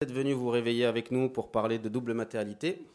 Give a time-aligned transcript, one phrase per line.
[0.00, 2.86] d'être venu vous réveiller avec nous pour parler de double matérialité.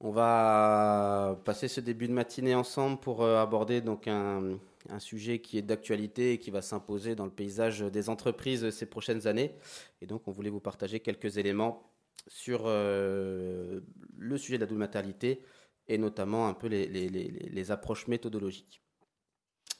[0.00, 4.58] On va passer ce début de matinée ensemble pour euh, aborder donc un,
[4.98, 9.26] sujet qui est d'actualité et qui va s'imposer dans le paysage des entreprises ces prochaines
[9.26, 9.54] années.
[10.02, 11.90] Et donc, on voulait vous partager quelques éléments
[12.28, 13.80] sur euh,
[14.18, 15.40] le sujet de la double matérialité
[15.88, 18.82] et notamment un peu les, approches méthodologiques.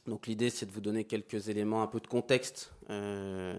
[0.07, 2.73] Donc, l'idée, c'est de vous donner quelques éléments, un peu de contexte.
[2.89, 3.59] Euh,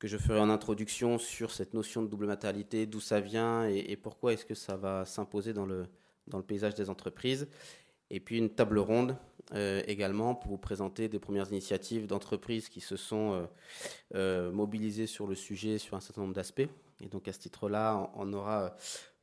[0.00, 3.96] que je ferai en introduction sur cette notion de double matérialité, d'où ça vient et,
[3.96, 5.86] pourquoi est-ce que ça va s'imposer dans le,
[6.26, 7.46] dans le paysage des entreprises.
[8.08, 9.16] Et puis une table ronde
[9.54, 13.46] euh, également pour vous présenter des premières initiatives d'entreprises qui se sont euh,
[14.14, 16.68] euh, mobilisées sur le sujet sur un certain nombre d'aspects.
[17.02, 18.74] Et donc à ce titre-là, on, aura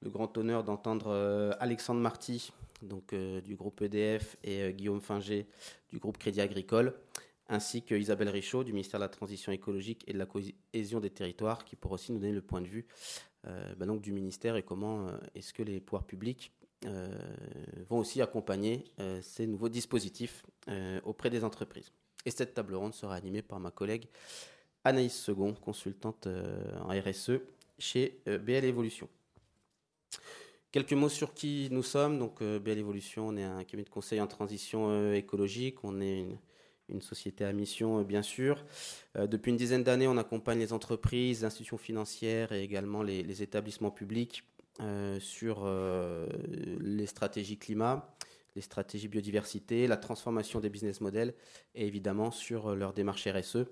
[0.02, 2.52] le grand honneur d'entendre Alexandre Marty,
[2.82, 5.48] donc du groupe EDF, et Guillaume Finger
[5.92, 6.96] du groupe Crédit Agricole,
[7.50, 11.10] ainsi que Isabelle Richaud du ministère de la Transition écologique et de la cohésion des
[11.10, 12.86] territoires, qui pourra aussi nous donner le point de vue
[13.46, 16.52] euh, bah du ministère et comment euh, est-ce que les pouvoirs publics
[16.86, 17.08] euh,
[17.88, 18.84] vont aussi accompagner
[19.22, 20.46] ces nouveaux dispositifs
[21.06, 21.92] auprès des entreprises.
[22.26, 24.08] Et cette table ronde sera animée par ma collègue
[24.84, 27.40] Anaïs Second, consultante en RSE
[27.80, 29.08] chez BL Evolution.
[30.72, 32.20] Quelques mots sur qui nous sommes.
[32.20, 35.84] Donc, BL Evolution, on est un cabinet de conseil en transition écologique.
[35.84, 36.28] On est
[36.90, 38.66] une société à mission, euh, bien sûr.
[39.16, 43.42] Euh, depuis une dizaine d'années, on accompagne les entreprises, les institutions financières et également les,
[43.42, 44.44] établissements publics
[44.80, 45.68] euh, sur
[46.80, 48.16] les stratégies climat,
[48.56, 51.34] les stratégies biodiversité, la transformation des business models
[51.76, 53.66] et évidemment sur leur démarche RSE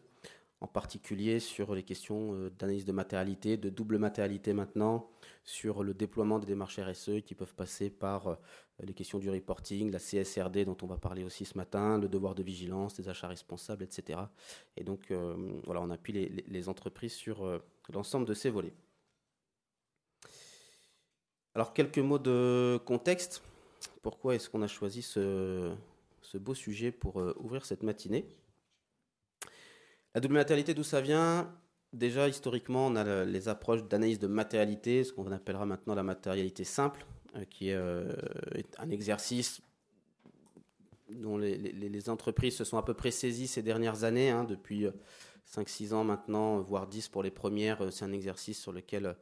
[0.61, 5.09] en particulier sur les questions d'analyse de matérialité, de double matérialité maintenant,
[5.43, 8.37] sur le déploiement des démarches RSE qui peuvent passer par
[8.83, 12.35] les questions du reporting, la CSRD dont on va parler aussi ce matin, le devoir
[12.35, 14.19] de vigilance, des achats responsables, etc.
[14.75, 16.13] Et donc euh, voilà, on appuie
[16.47, 17.61] les, entreprises sur
[17.93, 18.73] l'ensemble de ces volets.
[21.53, 23.41] Alors quelques mots de contexte.
[24.01, 25.75] Pourquoi est-ce qu'on a choisi ce
[26.35, 28.25] beau sujet pour ouvrir cette matinée?
[30.15, 31.53] La double matérialité, d'où ça vient?
[31.91, 36.63] Déjà, historiquement, on a les approches d'analyse de matérialité, ce qu'on appellera maintenant la matérialité
[36.63, 38.13] simple, euh, qui euh,
[38.53, 39.61] est, un exercice
[41.09, 44.87] dont les, entreprises se sont à peu près saisies ces dernières années, hein, depuis
[45.53, 47.91] 5-6 euh, ans maintenant, voire 10 pour les premières.
[47.91, 49.15] C'est un exercice sur lequel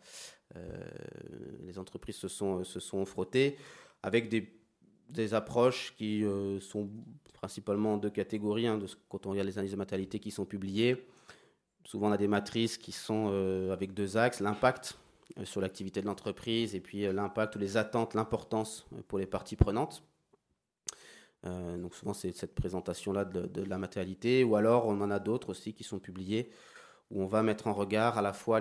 [1.65, 3.57] les entreprises se sont, se sont frottées,
[4.03, 6.89] avec des approches qui euh, sont
[7.33, 8.67] principalement en deux catégories.
[8.67, 8.79] Hein,
[9.09, 11.05] quand on regarde les analyses de matérialité qui sont publiées,
[11.85, 15.02] souvent on a des matrices qui sont euh, avec deux axes, l'impact euh,
[15.43, 20.03] sur l'activité de l'entreprise et puis l'impact ou les attentes, l'importance pour les parties prenantes.
[21.43, 25.49] donc souvent c'est cette présentation-là de, de, la matérialité, ou alors on en a d'autres
[25.49, 26.51] aussi qui sont publiées
[27.13, 28.59] où on va mettre en regard à la fois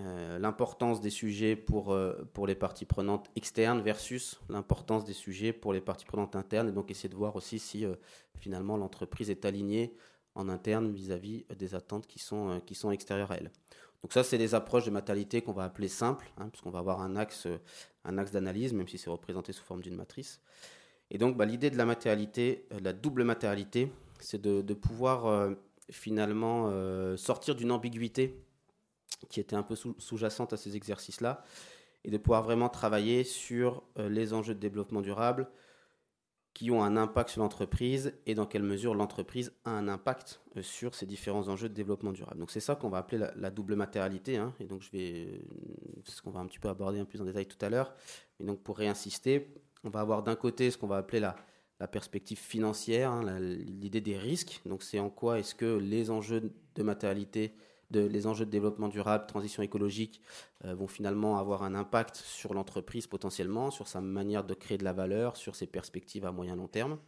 [0.00, 2.14] euh, l'importance des sujets pour, euh,
[2.46, 6.90] les parties prenantes externes versus l'importance des sujets pour les parties prenantes internes, et donc
[6.90, 7.94] essayer de voir aussi si euh,
[8.38, 9.94] finalement l'entreprise est alignée
[10.34, 13.50] en interne vis-à-vis des attentes qui sont, qui sont extérieures à elle.
[14.02, 17.02] Donc ça, c'est des approches de matérialité qu'on va appeler simples, hein, puisqu'on va avoir
[17.02, 17.46] un axe,
[18.04, 20.40] un axe d'analyse, même si c'est représenté sous forme d'une matrice.
[21.10, 25.50] Et donc bah, l'idée de la matérialité, la double matérialité, c'est de, de, pouvoir
[25.90, 26.70] finalement
[27.16, 28.40] sortir d'une ambiguïté
[29.28, 31.44] qui était un peu sous-jacente à ces exercices-là,
[32.04, 35.48] et de pouvoir vraiment travailler sur euh, les enjeux de développement durable
[36.60, 40.62] qui ont un impact sur l'entreprise et dans quelle mesure l'entreprise a un impact euh,
[40.62, 42.38] sur ces différents enjeux de développement durable.
[42.38, 45.38] Donc c'est ça qu'on va appeler la, double matérialité, hein, et donc je vais, euh,
[46.04, 47.70] c'est ce qu'on va un petit peu aborder un peu plus en détail tout à
[47.70, 47.94] l'heure.
[48.40, 49.54] Et donc pour réinsister,
[49.84, 51.34] on va avoir d'un côté ce qu'on va appeler la,
[51.78, 54.60] la perspective financière, hein, l'idée des risques.
[54.66, 57.54] Donc c'est en quoi est-ce que les enjeux de matérialité
[57.90, 60.20] les enjeux de développement durable, transition écologique,
[60.64, 64.84] euh, vont finalement avoir un impact sur l'entreprise potentiellement, sur sa manière de créer de
[64.84, 66.98] la valeur, sur ses perspectives à moyen long terme.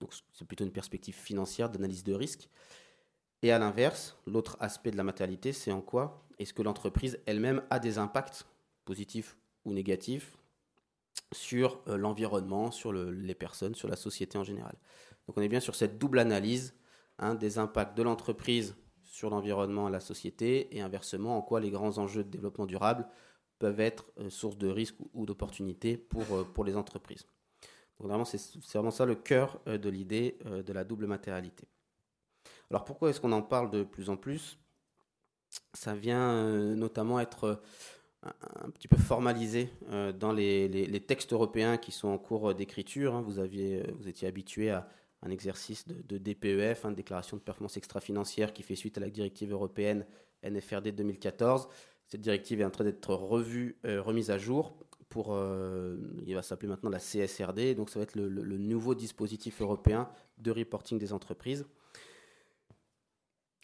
[0.00, 2.48] Donc c'est plutôt une perspective financière d'analyse de risque.
[3.42, 7.62] Et à l'inverse, l'autre aspect de la matérialité, c'est en quoi est-ce que l'entreprise elle-même
[7.70, 8.46] a des impacts
[8.84, 10.36] positifs ou négatifs
[11.32, 14.74] sur euh, l'environnement, sur les personnes, sur la société en général.
[15.26, 16.74] Donc on est bien sur cette double analyse
[17.18, 18.76] hein, des impacts de l'entreprise
[19.14, 23.06] sur l'environnement et la société, et inversement, en quoi les grands enjeux de développement durable
[23.60, 27.24] peuvent être euh, source de risques ou, d'opportunités pour, euh, pour les entreprises.
[27.96, 28.40] Donc vraiment, c'est
[28.72, 31.68] vraiment ça le cœur euh, de l'idée de la double matérialité.
[32.70, 34.58] Alors pourquoi est-ce qu'on en parle de plus en plus?
[35.74, 37.62] Ça vient notamment être
[38.24, 39.70] un, petit peu formalisé
[40.18, 43.14] dans les, les, textes européens qui sont en cours d'écriture.
[43.14, 43.20] Hein.
[43.20, 44.88] Vous, vous étiez habitué à,
[45.24, 49.52] un exercice de, DPEF, hein, déclaration de performance extra-financière qui fait suite à la directive
[49.52, 50.06] européenne
[50.42, 51.68] NFRD 2014.
[52.06, 54.76] Cette directive est en train d'être revue, remise à jour
[55.08, 55.38] pour,
[56.26, 60.50] il va s'appeler maintenant la CSRD, donc ça va être le, nouveau dispositif européen de
[60.50, 61.66] reporting des entreprises,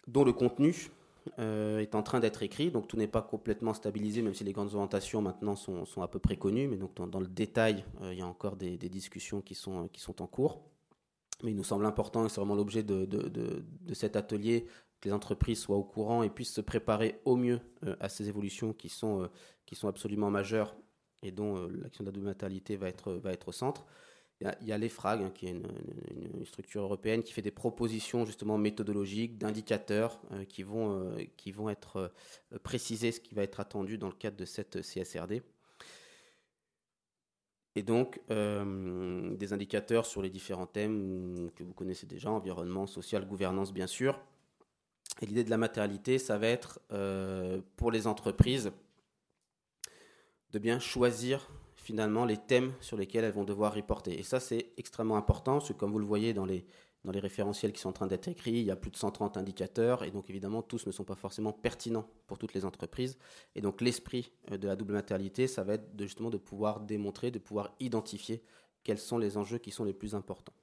[0.07, 0.91] dont le contenu
[1.37, 4.75] est en train d'être écrit, donc tout n'est pas complètement stabilisé, même si les grandes
[4.75, 8.27] orientations maintenant sont, à peu près connues, mais donc dans, le détail, il y a
[8.27, 10.63] encore des, discussions qui sont, qui sont en cours.
[11.43, 14.67] Mais il nous semble important, et c'est vraiment l'objet de, cet atelier,
[15.01, 17.61] que les entreprises soient au courant et puissent se préparer au mieux
[18.01, 19.31] à ces évolutions qui sont,
[19.65, 20.75] qui sont absolument majeures
[21.23, 23.87] et dont euh, l'action de la va être, au centre.
[24.41, 28.57] Il y a, l'EFRAG, hein, qui est une, structure européenne qui fait des propositions justement
[28.57, 32.13] méthodologiques, d'indicateurs euh, qui, vont, euh, qui vont être
[32.63, 35.43] précisés, ce qui va être attendu dans le cadre de cette CSRD.
[37.77, 43.73] Et donc, des indicateurs sur les différents thèmes que vous connaissez déjà, environnement, social, gouvernance,
[43.73, 44.21] bien sûr.
[45.23, 46.81] Et l'idée de la matérialité, ça va être
[47.77, 48.73] pour les entreprises
[50.53, 54.19] de bien choisir finalement les thèmes sur lesquels elles vont devoir reporter.
[54.19, 56.67] Et ça, c'est extrêmement important, parce que comme vous le voyez dans les,
[57.05, 59.37] dans les référentiels qui sont en train d'être écrits, il y a plus de 130
[59.37, 63.19] indicateurs, et donc évidemment, tous ne sont pas forcément pertinents pour toutes les entreprises.
[63.55, 66.81] Et donc l'esprit euh, de la double matérialité, ça va être de, justement de pouvoir
[66.81, 68.43] démontrer, de pouvoir identifier
[68.85, 70.55] quels sont les enjeux qui sont les plus importants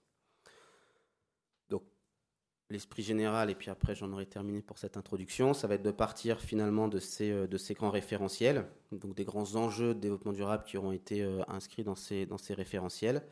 [2.69, 5.91] l'esprit général, et puis après j'en aurai terminé pour cette introduction, ça va être de
[5.91, 10.77] partir finalement de ces, euh, grands référentiels, donc des grands enjeux de développement durable qui
[10.77, 13.23] auront été euh, inscrits dans ces référentiels,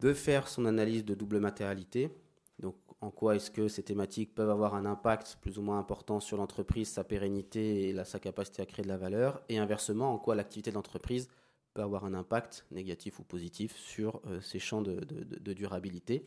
[0.00, 2.10] de faire son analyse de double matérialité,
[2.58, 6.20] donc en quoi est-ce que ces thématiques peuvent avoir un impact plus ou moins important
[6.20, 10.18] sur l'entreprise, sa pérennité et sa capacité à créer de la valeur, et inversement, en
[10.18, 11.28] quoi l'activité de l'entreprise
[11.72, 16.26] peut avoir un impact négatif ou positif sur euh, ces champs de, de durabilité?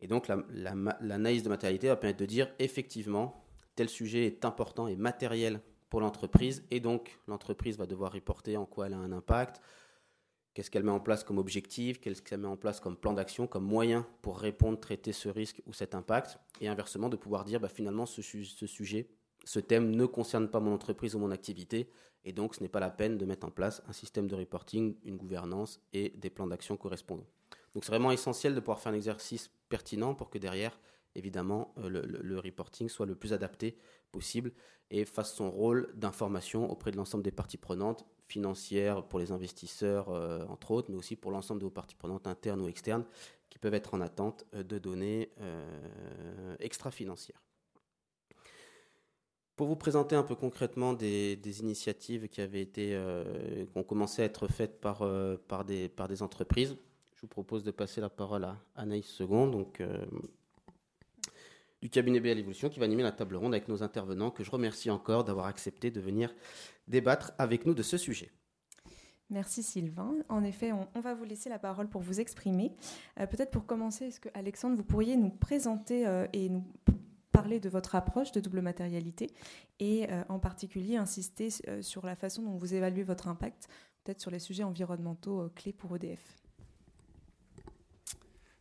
[0.00, 3.44] Et donc l'analyse de matérialité va permettre de dire effectivement,
[3.76, 8.66] tel sujet est important et matériel pour l'entreprise, et donc l'entreprise va devoir reporter en
[8.66, 9.60] quoi elle a un impact,
[10.54, 13.46] qu'est-ce qu'elle met en place comme objectif, qu'est-ce qu'elle met en place comme plan d'action,
[13.46, 17.60] comme moyen pour répondre, traiter ce risque ou cet impact, et inversement de pouvoir dire
[17.60, 19.08] bah, finalement ce, sujet,
[19.44, 21.90] ce thème ne concerne pas mon entreprise ou mon activité,
[22.24, 24.96] et donc ce n'est pas la peine de mettre en place un système de reporting,
[25.04, 27.26] une gouvernance et des plans d'action correspondants.
[27.74, 30.78] Donc c'est vraiment essentiel de pouvoir faire un exercice pertinent pour que derrière,
[31.14, 33.76] évidemment, euh, le, reporting soit le plus adapté
[34.12, 34.52] possible
[34.90, 38.04] et fasse son rôle d'information auprès de l'ensemble des parties prenantes,
[39.08, 42.60] pour les investisseurs, euh, entre autres, mais aussi pour l'ensemble de vos parties prenantes internes
[42.60, 43.04] ou externes
[43.50, 45.30] qui peuvent être en attente euh, de données
[46.58, 47.42] extra-financières.
[49.56, 52.98] Pour vous présenter un peu concrètement des, initiatives qui avaient été,
[53.70, 55.06] qui ont commencé à être faites par,
[55.46, 56.76] par, des, entreprises,
[57.22, 60.04] je vous propose de passer la parole à Anaïs Second, euh,
[61.82, 64.50] du cabinet BL Evolution, qui va animer la table ronde avec nos intervenants, que je
[64.50, 66.32] remercie encore d'avoir accepté de venir
[66.86, 68.30] débattre avec nous de ce sujet.
[69.30, 70.14] Merci Sylvain.
[70.28, 72.72] En effet, on, va vous laisser la parole pour vous exprimer.
[73.18, 76.64] Euh, peut-être pour commencer, est-ce que Alexandre, vous pourriez nous présenter euh, et nous
[77.32, 79.30] parler de votre approche de double matérialité
[79.80, 81.48] et en particulier insister
[81.80, 83.68] sur la façon dont vous évaluez votre impact,
[84.04, 86.20] peut-être sur les sujets environnementaux clés pour EDF.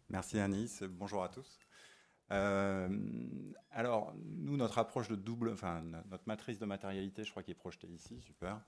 [0.10, 1.60] Merci Anis, bonjour à tous.
[2.31, 2.89] Euh,
[3.74, 7.56] alors, nous, notre approche de double, enfin, notre matrice de matérialité, je crois qu'elle est
[7.56, 8.60] projetée ici, super.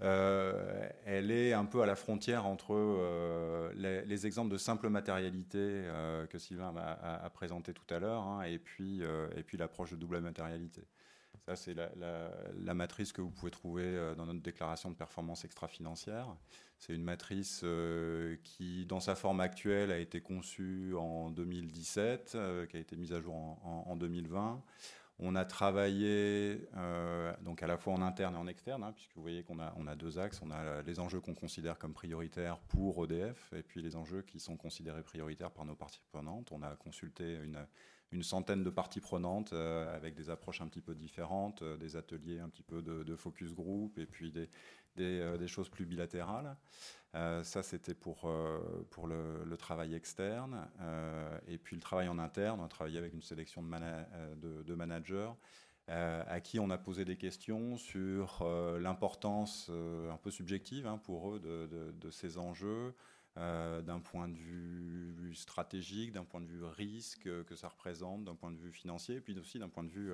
[0.00, 5.84] Euh, elle est un peu à la frontière entre euh, les, exemples de simple matérialité
[6.30, 9.02] que Sylvain a, présenté tout à l'heure, hein, et puis,
[9.36, 10.82] et puis l'approche de double matérialité.
[11.56, 16.26] C'est la, matrice que vous pouvez trouver dans notre déclaration de performance extra-financière.
[16.80, 22.66] C'est une matrice euh, qui, dans sa forme actuelle, a été conçue en 2017, euh,
[22.66, 24.62] qui a été mise à jour en, 2020.
[25.18, 29.14] On a travaillé euh, donc à la fois en interne et en externe, hein, puisque
[29.14, 30.40] vous voyez qu'on a, a deux axes.
[30.42, 34.40] On a les enjeux qu'on considère comme prioritaires pour EDF, et puis les enjeux qui
[34.40, 36.50] sont considérés prioritaires par nos parties prenantes.
[36.50, 37.58] On a consulté une,
[38.12, 42.48] une centaine de parties prenantes avec des approches un petit peu différentes, des ateliers un
[42.48, 44.48] petit peu de, focus group, et puis des,
[44.98, 46.56] euh, choses plus bilatérales.
[47.14, 50.68] Euh, ça, c'était pour, euh, pour le, travail externe.
[51.46, 55.30] et puis le travail en interne, on a travaillé avec une sélection de, de, managers
[55.88, 58.46] à qui on a posé des questions sur
[58.80, 62.94] l'importance un peu subjective hein, pour eux de, ces enjeux,
[63.36, 68.50] d'un point de vue stratégique, d'un point de vue risque que ça représente, d'un point
[68.50, 70.12] de vue financier, puis aussi d'un point de vue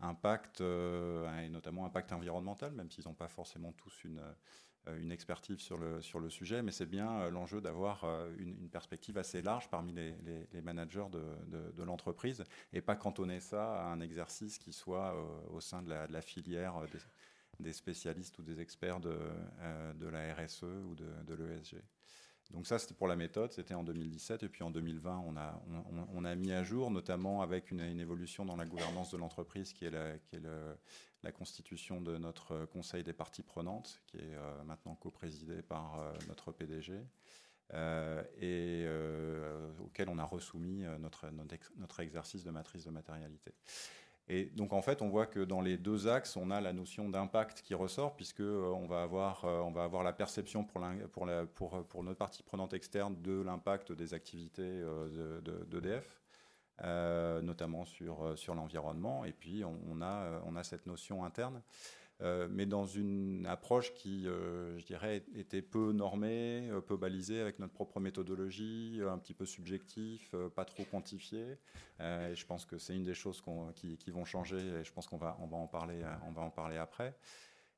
[0.00, 4.20] impact, et notamment impact environnemental, même s'ils n'ont pas forcément tous une,
[4.88, 9.40] euh, expertise sur le, sujet, mais c'est bien euh, l'enjeu d'avoir euh, une, perspective assez
[9.40, 15.14] large parmi les, managers de, l'entreprise et pas cantonner ça à un exercice qui soit
[15.50, 16.74] au sein de la, filière
[17.60, 19.16] des, spécialistes ou des experts de,
[20.10, 21.76] la RSE ou de l'ESG.
[22.50, 24.42] Donc ça, c'était pour la méthode, c'était en 2017.
[24.42, 25.60] Et puis en 2020, on a,
[26.14, 29.86] on, a mis à jour, notamment avec une, évolution dans la gouvernance de l'entreprise, qui
[29.86, 35.98] est, la, constitution de notre conseil des parties prenantes, qui est euh, maintenant co-présidé par
[35.98, 37.00] euh, notre PDG,
[37.72, 38.86] euh, et
[39.82, 41.30] auquel on a resoumis notre,
[41.76, 43.54] notre, exercice de matrice de matérialité.
[44.28, 47.08] Et donc en fait, on voit que dans les deux axes, on a la notion
[47.08, 50.82] d'impact qui ressort, puisque on va avoir, on va avoir la perception pour,
[51.88, 54.82] pour, notre partie prenante externe de l'impact des activités
[55.68, 56.06] d'EDF.
[56.06, 56.24] De,
[56.82, 59.24] euh, notamment sur, euh, sur l'environnement.
[59.24, 61.62] Et puis, on, a, euh, on a cette notion interne.
[62.20, 68.00] Mais dans une approche qui, je dirais, était peu normée, peu balisée avec notre propre
[68.00, 71.58] méthodologie, un petit peu subjectif, pas trop quantifié.
[72.00, 73.42] et je pense que c'est une des choses
[73.74, 74.58] qui, vont changer.
[74.58, 76.00] Et je pense qu'on va, en parler,
[76.34, 77.14] va en parler après.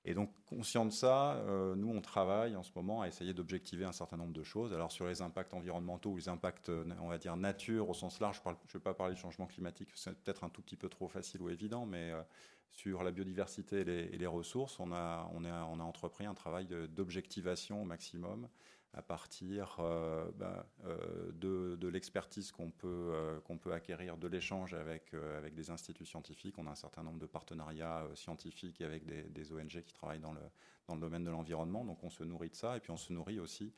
[0.08, 3.84] Et donc, conscient de ça, euh, nous, on travaille en ce moment à essayer d'objectiver
[3.84, 4.72] un certain nombre de choses.
[4.72, 8.20] Alors, sur les impacts environnementaux ou les impacts, euh, on va dire, nature au sens
[8.20, 10.88] large, je ne vais pas parler de changement climatique, c'est peut-être un tout petit peu
[10.88, 12.22] trop facile ou évident, mais euh,
[12.70, 18.48] sur la biodiversité et les, ressources, on a, on, entrepris un travail d'objectivation au maximum
[18.96, 24.72] à partir euh, ben, euh, de, l'expertise qu'on peut, euh, qu'on peut acquérir de l'échange
[24.74, 25.14] avec,
[25.54, 26.56] des instituts scientifiques.
[26.58, 30.98] On a un certain nombre de partenariats scientifiques avec des, ONG qui travaillent dans le,
[30.98, 31.84] domaine de l'environnement.
[31.84, 33.72] Donc on se nourrit de ça et puis on se nourrit aussi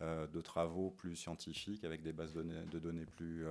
[0.00, 3.44] de travaux plus scientifiques avec des bases de données, plus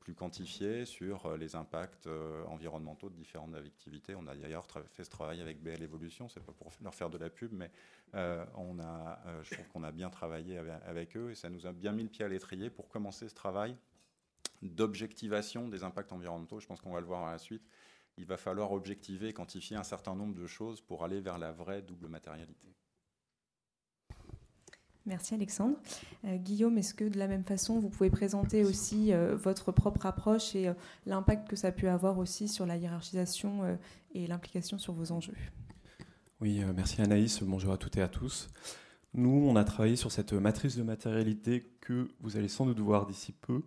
[0.00, 4.14] plus quantifié sur euh, les impacts euh, environnementaux de différentes activités.
[4.14, 7.18] On a d'ailleurs fait ce travail avec BL Evolution, c'est pas pour leur faire de
[7.18, 7.70] la pub, mais
[8.54, 11.92] on a, je trouve qu'on a bien travaillé avec, eux et ça nous a bien
[11.92, 13.76] mis le pied à l'étrier pour commencer ce travail
[14.62, 16.60] d'objectivation des impacts environnementaux.
[16.60, 17.68] Je pense qu'on va le voir à la suite.
[18.16, 21.82] Il va falloir objectiver, quantifier un certain nombre de choses pour aller vers la vraie
[21.82, 22.68] double matérialité.
[25.06, 25.76] Merci Alexandre.
[26.24, 30.04] Euh, Guillaume, est-ce que de la même façon, vous pouvez présenter aussi euh, votre propre
[30.04, 30.74] approche et euh,
[31.06, 33.78] l'impact que ça a pu avoir aussi sur la hiérarchisation
[34.14, 35.36] et l'implication sur vos enjeux?
[36.40, 37.42] Oui, merci Anaïs.
[37.42, 38.48] Bonjour à toutes et à tous.
[39.14, 43.06] Nous, on a travaillé sur cette matrice de matérialité que vous allez sans doute voir
[43.06, 43.62] d'ici peu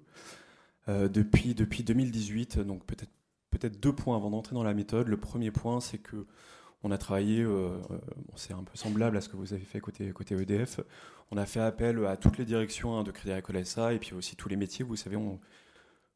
[0.87, 2.59] depuis, depuis 2018.
[2.59, 3.11] Donc peut-être
[3.49, 5.07] peut-être deux points avant d'entrer dans la méthode.
[5.07, 6.27] Le premier point, c'est que
[6.83, 7.99] on a travaillé, euh, euh,
[8.35, 10.79] c'est un peu semblable à ce que vous avez fait côté, EDF.
[11.31, 14.13] On a fait appel à toutes les directions hein, de Crédit Agricole SA et puis
[14.13, 14.85] aussi tous les métiers.
[14.85, 15.17] Vous savez,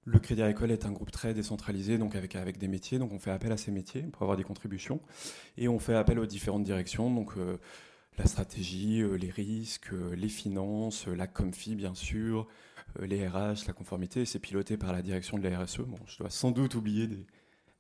[0.05, 2.97] le Crédit Agricole est un groupe très décentralisé, donc avec, des métiers.
[2.97, 5.01] Donc on fait appel à ces métiers pour avoir des contributions.
[5.57, 7.57] Et on fait appel aux différentes directions, donc euh,
[8.17, 12.47] la stratégie, les risques, les finances, la COMFI bien sûr,
[13.01, 14.23] les RH, la conformité.
[14.23, 15.79] C'est piloté par la direction de la RSE.
[15.79, 17.09] Bon, je dois sans doute oublier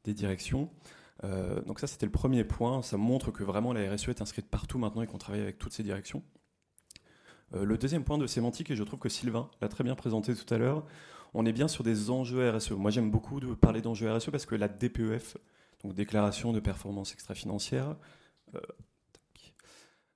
[0.03, 0.69] des directions.
[1.23, 2.81] Euh, donc ça, c'était le premier point.
[2.81, 5.73] Ça montre que vraiment la RSE est inscrite partout maintenant et qu'on travaille avec toutes
[5.73, 6.23] ces directions.
[7.53, 10.35] Euh, le deuxième point de sémantique, et je trouve que Sylvain l'a très bien présenté
[10.35, 10.85] tout à l'heure,
[11.33, 12.71] on est bien sur des enjeux RSE.
[12.71, 15.37] Moi, j'aime beaucoup de parler d'enjeux RSE parce que la DPEF,
[15.83, 17.95] donc Déclaration de performance extra-financière,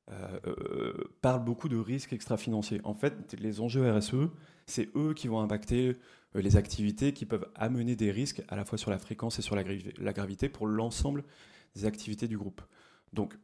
[0.09, 2.79] euh, parle beaucoup de risques extra-financiers.
[2.83, 4.29] En fait, les enjeux RSE,
[4.65, 5.97] c'est eux qui vont impacter
[6.33, 9.55] les activités qui peuvent amener des risques à la fois sur la fréquence et sur
[9.55, 9.63] la,
[10.13, 11.23] gravité pour l'ensemble
[11.75, 12.61] des activités du groupe.
[13.13, 13.37] Donc,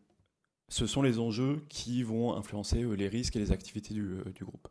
[0.69, 4.23] ce sont les enjeux qui vont influencer euh, les risques et les activités du, euh,
[4.41, 4.67] groupe.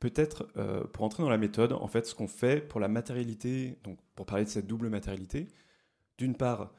[0.00, 0.48] Peut-être,
[0.92, 4.26] pour entrer dans la méthode, en fait, ce qu'on fait pour la matérialité, donc pour
[4.26, 5.46] parler de cette double matérialité,
[6.18, 6.72] d'une part,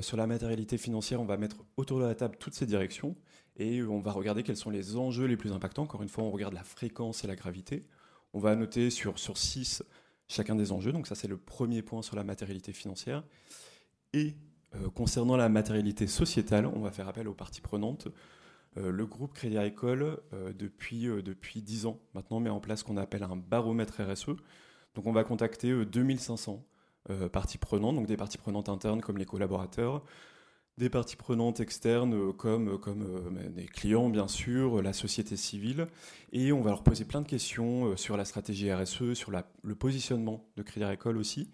[0.00, 3.16] sur la matérialité financière, on va mettre autour de la table toutes ces directions
[3.58, 5.82] et on va regarder quels sont les enjeux les plus impactants.
[5.82, 7.84] Encore une fois, on regarde la fréquence et la gravité.
[8.32, 9.82] On va noter sur, sur six
[10.28, 10.92] chacun des enjeux.
[10.92, 13.24] Donc ça, c'est le premier point sur la matérialité financière.
[14.12, 14.34] Et
[14.74, 18.08] euh, concernant la matérialité sociétale, on va faire appel aux parties prenantes.
[18.76, 22.84] Euh, le groupe Crédit Agricole, euh, depuis, depuis 10 ans maintenant, met en place ce
[22.84, 24.36] qu'on appelle un baromètre RSE.
[24.94, 26.64] Donc on va contacter 2500
[27.32, 30.04] parties prenantes, donc des parties prenantes internes comme les collaborateurs,
[30.78, 35.86] des parties prenantes externes comme, comme des clients, bien sûr, la société civile.
[36.32, 40.44] Et on va leur poser plein de questions sur la stratégie RSE, sur le positionnement
[40.56, 41.50] de Crédit Agricole aussi.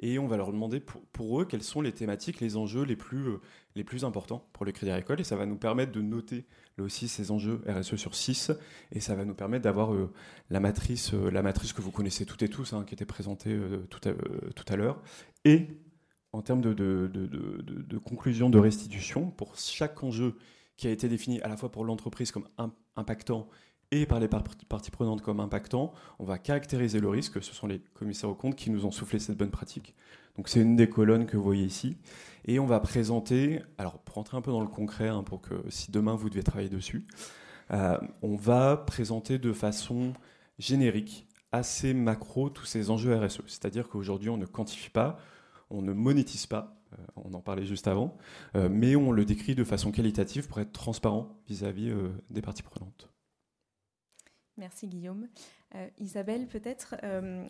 [0.00, 3.36] Et on va leur demander pour, eux quelles sont les thématiques, les enjeux les plus,
[3.76, 5.20] les plus importants pour le Crédit Agricole.
[5.20, 6.44] Et ça va nous permettre de noter
[6.76, 8.50] là aussi ces enjeux RSE sur 6.
[8.90, 9.92] Et ça va nous permettre d'avoir
[10.50, 13.56] la, matrice, la matrice que vous connaissez toutes et tous, hein, qui était présentée
[13.88, 14.12] tout à,
[14.52, 15.00] tout à l'heure.
[15.44, 15.68] Et
[16.34, 20.34] en termes de, de, de, conclusion de restitution pour chaque enjeu
[20.76, 22.48] qui a été défini à la fois pour l'entreprise comme
[22.96, 23.46] impactant
[23.92, 27.40] et par les parties prenantes comme impactant, on va caractériser le risque.
[27.40, 29.94] Ce sont les commissaires aux comptes qui nous ont soufflé cette bonne pratique.
[30.36, 31.98] Donc c'est une des colonnes que vous voyez ici.
[32.46, 35.54] Et on va présenter, alors pour rentrer un peu dans le concret, hein, pour que
[35.68, 37.06] si demain vous devez travailler dessus,
[37.70, 40.14] euh, on va présenter de façon
[40.58, 43.42] générique, assez macro, tous ces enjeux RSE.
[43.46, 45.20] C'est-à-dire qu'aujourd'hui, on ne quantifie pas,
[45.74, 48.16] on ne monétise pas, euh, on en parlait juste avant,
[48.54, 52.62] euh, mais on le décrit de façon qualitative pour être transparent vis-à-vis euh, des parties
[52.62, 53.10] prenantes.
[54.56, 55.26] Merci Guillaume.
[55.98, 56.94] Isabelle, peut-être,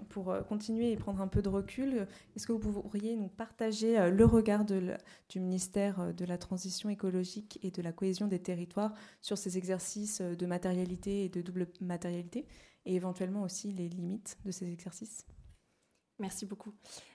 [0.08, 4.24] pour continuer et prendre un peu de recul, est-ce que vous pourriez nous partager le
[4.24, 9.58] regard du ministère de la Transition écologique et de la cohésion des territoires sur ces
[9.58, 12.46] exercices de matérialité et de double matérialité,
[12.86, 15.26] et éventuellement aussi les limites de ces exercices?
[16.20, 16.72] Merci beaucoup.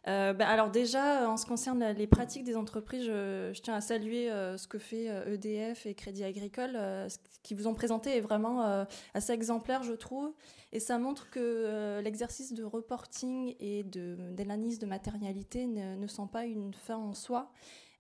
[0.08, 3.82] Euh, bah, alors déjà, en ce qui concerne les pratiques des entreprises, je, tiens à
[3.82, 6.74] saluer euh, ce que fait EDF euh, et Crédit Agricole.
[6.74, 10.34] ce qu'ils vous ont présenté est vraiment assez exemplaire, je trouve.
[10.74, 16.74] Et ça montre que l'exercice de reporting et d'analyse de, matérialité ne, sont pas une
[16.74, 17.52] fin en soi,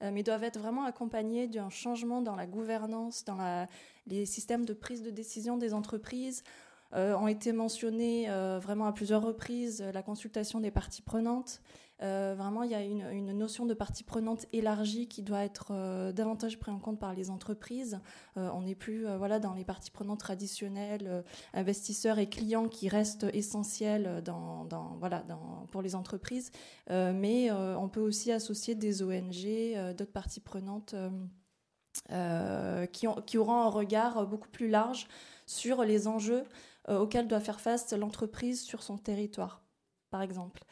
[0.01, 3.67] mais doivent être vraiment accompagnés d'un changement dans la gouvernance, dans
[4.07, 6.43] les systèmes de prise de décision des entreprises
[6.95, 11.61] euh, ont été mentionnés euh, vraiment à plusieurs reprises euh, la consultation des parties prenantes.
[11.99, 16.73] vraiment, il y a une, notion de partie prenante élargie qui doit être davantage prise
[16.73, 17.99] en compte par les entreprises.
[18.37, 24.21] on n'est plus voilà, dans les parties prenantes traditionnelles, investisseurs et clients qui restent essentiels
[24.23, 26.51] dans, dans, voilà, dans, pour les entreprises.
[26.89, 30.95] mais on peut aussi associer des ONG, d'autres parties prenantes
[32.93, 35.09] qui, qui auront un regard beaucoup plus large
[35.45, 36.45] sur les enjeux
[36.89, 39.63] euh, auxquels doit faire face l'entreprise sur son territoire,
[40.09, 40.63] par exemple.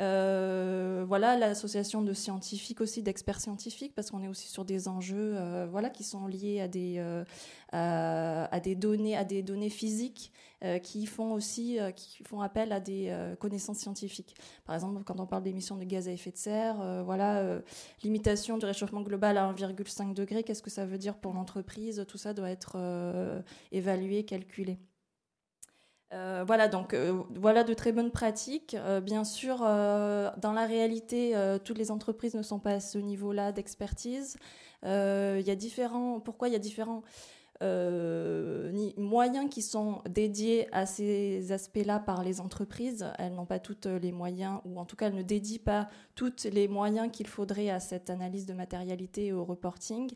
[0.00, 5.34] Euh, voilà l'association de scientifiques aussi, d'experts scientifiques, parce qu'on est aussi sur des enjeux,
[5.36, 7.04] euh, voilà, qui sont liés à des
[7.72, 10.32] à, des données, à des données physiques,
[10.82, 14.36] qui font aussi, qui font appel à des connaissances scientifiques.
[14.64, 17.60] Par exemple, quand on parle d'émissions de gaz à effet de serre, voilà,
[18.02, 22.04] limitation du réchauffement global à 1,5 degré, qu'est-ce que ça veut dire pour l'entreprise?
[22.08, 22.78] Tout ça doit être
[23.72, 24.78] évalué, calculé.
[26.14, 28.74] Euh, voilà, donc euh, voilà de très bonnes pratiques.
[28.74, 33.52] Euh, bien sûr, dans la réalité, toutes les entreprises ne sont pas à ce niveau-là
[33.52, 34.36] d'expertise.
[34.84, 36.20] Il y a différents.
[36.20, 37.02] Pourquoi il y a différents
[37.60, 43.06] ni moyens qui sont dédiés à ces aspects-là par les entreprises.
[43.18, 46.44] Elles n'ont pas toutes les moyens, ou en tout cas, elles ne dédient pas tous
[46.44, 50.10] les moyens qu'il faudrait à cette analyse de matérialité et au reporting.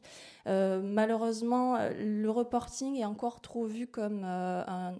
[0.47, 4.95] Euh, malheureusement, le reporting est encore trop vu comme euh, un,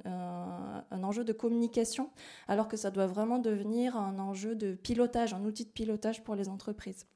[0.91, 2.11] un, enjeu de communication,
[2.49, 6.35] alors que ça doit vraiment devenir un enjeu de pilotage, un outil de pilotage pour
[6.35, 7.07] les entreprises.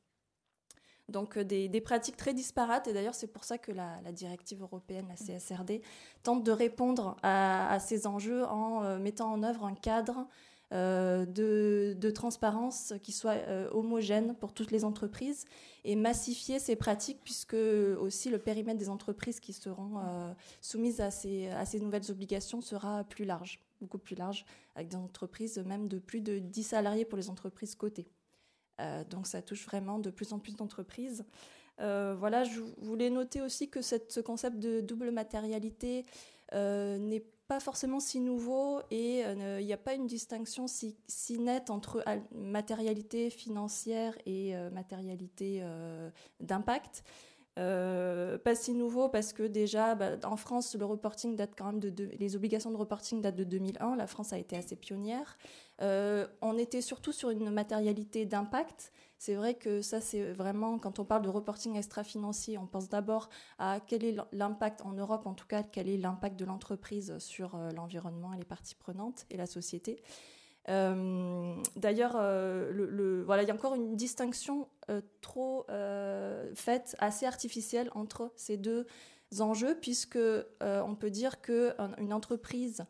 [1.08, 5.06] Donc euh, des, pratiques très disparates, et d'ailleurs c'est pour ça que la, directive européenne,
[5.08, 5.80] la CSRD,
[6.22, 10.26] tente de répondre à, ces enjeux en euh, mettant en œuvre un cadre
[10.72, 13.36] euh, de, transparence qui soit
[13.72, 15.44] homogène pour toutes les entreprises
[15.84, 20.00] et massifier ces pratiques puisque aussi le périmètre des entreprises qui seront
[20.60, 24.96] soumises à ces, à ces nouvelles obligations sera plus large, beaucoup plus large, avec des
[24.96, 28.08] entreprises même de plus de 10 salariés pour les entreprises cotées.
[28.80, 31.24] Euh, donc ça touche vraiment de plus en plus d'entreprises.
[31.80, 36.06] Euh, voilà, je voulais noter aussi que ce concept de double matérialité
[36.54, 40.96] euh, n'est pas forcément si nouveau et il n'y a pas une distinction si,
[41.38, 45.62] nette entre matérialité financière et matérialité
[46.40, 47.04] d'impact.
[47.56, 52.10] Pas si nouveau parce que déjà bah, en France le reporting date quand même de,
[52.18, 55.38] les obligations de reporting datent de 2001 la France a été assez pionnière
[55.82, 58.92] euh, on était surtout sur une matérialité d'impact.
[59.18, 63.28] C'est vrai que ça, c'est vraiment, quand on parle de reporting extra-financier, on pense d'abord
[63.58, 67.54] à quel est l'impact en Europe, en tout cas, quel est l'impact de l'entreprise sur
[67.54, 70.02] euh, l'environnement et les parties prenantes et la société.
[70.68, 74.68] Euh, d'ailleurs, voilà, il y a encore une distinction
[75.20, 75.66] trop
[76.54, 78.86] faite, assez artificielle entre ces deux
[79.40, 80.18] enjeux, puisque
[80.60, 82.84] on peut dire qu'une entreprise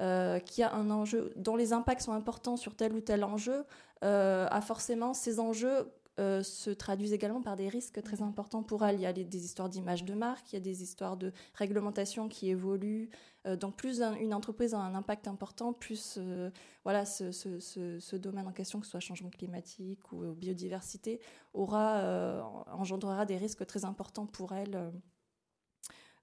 [0.00, 3.64] euh, qui a un enjeu dont les impacts sont importants sur tel ou tel enjeu,
[4.04, 8.84] euh, a forcément ces enjeux euh, se traduisent également par des risques très importants pour
[8.84, 8.94] elles.
[8.94, 12.28] Il y a des histoires d'image de marque, il y a des histoires de réglementation
[12.28, 13.10] qui évoluent.
[13.48, 16.50] Euh, donc plus une entreprise a un impact important, plus euh,
[16.84, 21.20] voilà, ce, domaine en question, que ce soit changement climatique ou biodiversité,
[21.54, 24.92] aura, engendrera des risques très importants pour elle.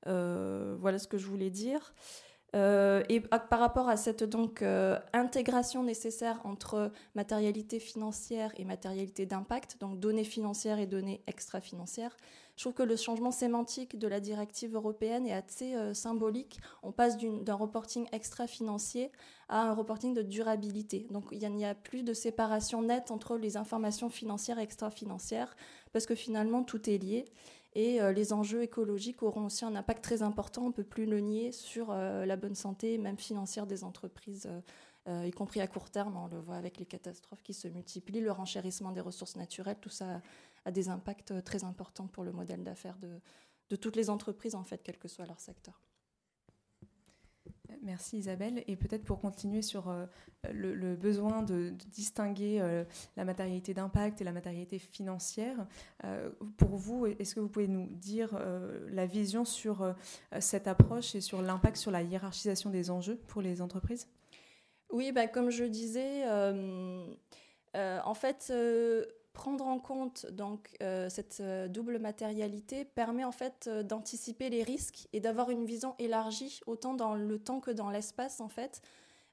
[0.05, 1.93] voilà ce que je voulais dire.
[2.55, 9.25] Euh, et par rapport à cette donc euh, intégration nécessaire entre matérialité financière et matérialité
[9.25, 12.15] d'impact, donc données financières et données extra-financières,
[12.55, 16.61] je trouve que le changement sémantique de la directive européenne est assez euh, symbolique.
[16.83, 19.11] On passe d'un reporting extra-financier
[19.49, 21.07] à un reporting de durabilité.
[21.11, 25.57] Donc il n'y a, plus de séparation nette entre les informations financières et extra-financières,
[25.91, 27.25] parce que finalement tout est lié.
[27.75, 31.05] Et euh, les enjeux écologiques auront aussi un impact très important, on ne peut plus
[31.05, 34.49] le nier, sur euh, la bonne santé, même financière des entreprises,
[35.07, 36.15] euh, y compris à court terme.
[36.15, 39.89] On le voit avec les catastrophes qui se multiplient, le renchérissement des ressources naturelles, tout
[39.89, 40.21] ça
[40.63, 43.19] a des impacts très importants pour le modèle d'affaires de,
[43.69, 45.84] de toutes les entreprises, en fait, quel que soit leur secteur.
[47.81, 48.63] Merci Isabelle.
[48.67, 50.05] Et peut-être pour continuer sur euh,
[50.51, 52.83] le, besoin de, distinguer euh,
[53.15, 55.65] la matérialité d'impact et la matérialité financière,
[56.03, 58.39] euh, pour vous, est-ce que vous pouvez nous dire
[58.89, 59.95] la vision sur
[60.39, 64.07] cette approche et sur l'impact sur la hiérarchisation des enjeux pour les entreprises?
[64.91, 66.23] Oui, bah, comme je disais,
[67.73, 68.51] en fait
[69.35, 74.63] prendre en compte donc euh, cette euh, double matérialité permet en fait euh, d'anticiper les
[74.63, 78.81] risques et d'avoir une vision élargie autant dans le temps que dans l'espace en fait.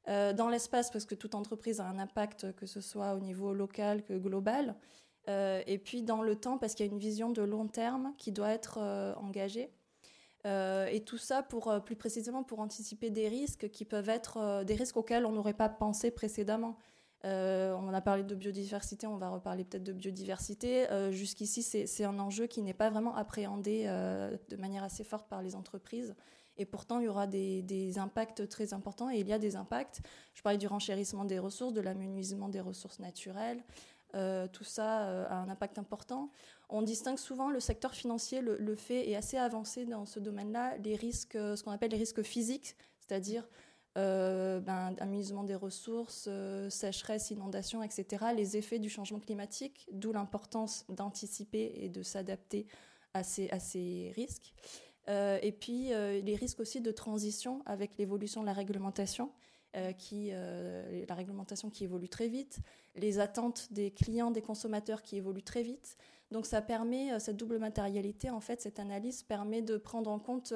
[0.07, 4.03] dans l'espace parce que toute entreprise a un impact que ce soit au niveau local
[4.03, 4.75] que global
[5.29, 8.33] et puis dans le temps parce qu'il y a une vision de long terme qui
[8.33, 8.79] doit être
[9.17, 9.71] engagée.
[10.45, 14.97] et tout ça pour plus précisément pour anticiper des risques qui peuvent être des risques
[14.97, 16.77] auxquels on n'aurait pas pensé précédemment.
[17.25, 20.91] Euh, on a parlé de biodiversité, on va reparler peut-être de biodiversité.
[20.91, 25.29] Euh, jusqu'ici, c'est un enjeu qui n'est pas vraiment appréhendé euh, de manière assez forte
[25.29, 26.15] par les entreprises.
[26.59, 29.09] Et pourtant, il y aura des, impacts très importants.
[29.11, 30.01] Et il y a des impacts.
[30.35, 33.63] Je parlais du renchérissement des ressources, de l'amenuisement des ressources naturelles.
[34.53, 36.31] tout ça a un impact important.
[36.69, 40.77] On distingue souvent le secteur financier, le, le fait est assez avancé dans ce domaine-là,
[40.79, 43.47] les risques, ce qu'on appelle les risques physiques, c'est-à-dire
[43.99, 50.13] euh, ben, amusement des ressources, euh, sécheresse, inondation, etc., les effets du changement climatique, d'où
[50.13, 52.67] l'importance d'anticiper et de s'adapter
[53.13, 54.55] à ces, risques.
[55.09, 59.31] Euh, et puis les risques aussi de transition avec l'évolution de la réglementation.
[59.99, 62.61] qui, la réglementation qui évolue très vite,
[62.95, 65.97] les attentes des clients, des consommateurs qui évoluent très vite.
[66.31, 70.55] Donc ça permet, cette double matérialité, en fait, cette analyse permet de prendre en compte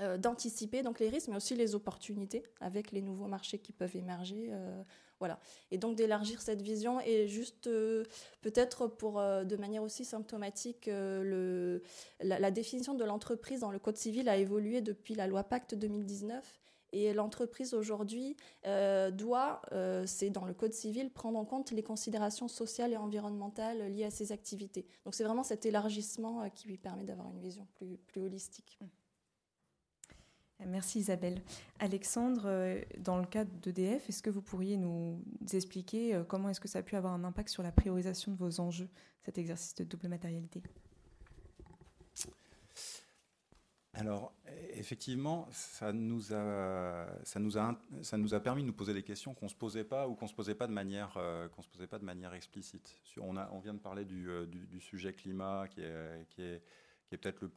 [0.00, 3.94] euh, d'anticiper donc les risques, mais aussi les opportunités avec les nouveaux marchés qui peuvent
[3.94, 4.48] émerger.
[4.50, 4.82] Euh,
[5.18, 5.38] voilà.
[5.70, 8.04] Et donc d'élargir cette vision et juste euh,
[8.40, 11.82] peut-être pour de manière aussi symptomatique, le,
[12.20, 16.60] la, définition de l'entreprise dans le Code civil a évolué depuis la loi Pacte 2019.
[16.94, 19.62] Et l'entreprise aujourd'hui doit,
[20.06, 24.10] c'est dans le Code civil, prendre en compte les considérations sociales et environnementales liées à
[24.10, 24.86] ses activités.
[25.04, 28.78] Donc c'est vraiment cet élargissement qui lui permet d'avoir une vision plus, plus holistique.
[28.80, 28.86] Mmh.
[30.66, 31.40] Merci Isabelle.
[31.78, 35.22] Alexandre, euh, dans le cadre d'EDF, est-ce que vous pourriez nous
[35.52, 38.36] expliquer euh, comment est-ce que ça a pu avoir un impact sur la priorisation de
[38.36, 38.88] vos enjeux,
[39.22, 40.62] cet exercice de double matérialité?
[43.94, 44.32] Alors,
[44.72, 47.06] effectivement, ça nous, a,
[48.42, 50.34] permis de nous poser des questions qu'on ne se posait pas ou qu'on ne se
[50.34, 52.96] posait pas de manière, euh, se posait pas de manière explicite.
[53.20, 56.62] on, vient de parler du, sujet climat qui est,
[57.10, 57.48] peut-être le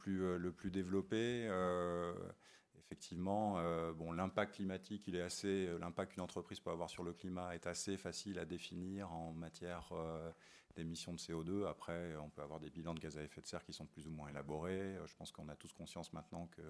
[0.52, 1.48] plus développé
[2.86, 7.02] effectivement, euh, bon, l'impact climatique, il est assez, euh, l'impact qu'une entreprise peut avoir sur
[7.02, 10.30] le climat est assez facile à définir en matière euh,
[10.76, 11.66] d'émissions de CO2.
[11.66, 14.06] Après, on peut avoir des bilans de gaz à effet de serre qui sont plus
[14.06, 14.96] ou moins élaborés.
[15.04, 16.62] Je pense qu'on a tous conscience maintenant que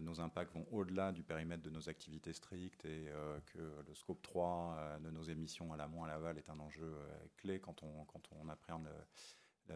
[0.00, 3.10] nos impacts vont au-delà du périmètre de nos activités strictes et
[3.46, 6.94] que le scope 3 de nos émissions à l'amont, à l'aval est un enjeu
[7.38, 8.86] clé quand on, quand on appréhende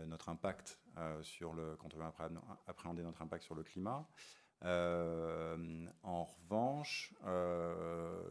[0.07, 0.79] notre impact
[1.23, 2.05] sur le, quand on veut
[2.67, 4.07] appréhender notre impact sur le climat.
[4.65, 8.23] Euh, en revanche, euh,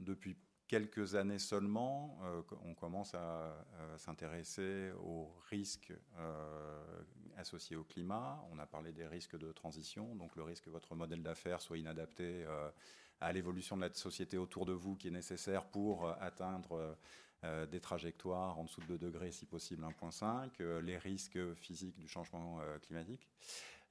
[0.00, 0.36] depuis
[0.68, 5.92] quelques années seulement, euh, on commence à s'intéresser aux risques
[7.36, 8.42] associés au climat.
[8.52, 11.78] On a parlé des risques de transition, donc le risque que votre modèle d'affaires soit
[11.78, 12.44] inadapté
[13.20, 16.96] à l'évolution de la société autour de vous qui est nécessaire pour atteindre
[17.42, 22.60] des trajectoires en dessous de 2 degrés, si possible 1,5, les risques physiques du changement
[22.82, 23.26] climatique.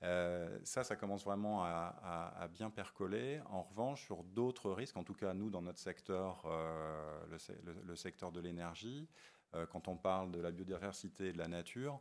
[0.04, 3.42] Euh, ça, ça commence vraiment à, bien percoler.
[3.50, 7.22] En revanche, sur d'autres risques, en tout cas nous dans notre secteur, euh,
[7.86, 9.08] le, secteur de l'énergie,
[9.72, 12.00] quand on parle de la biodiversité et de la nature,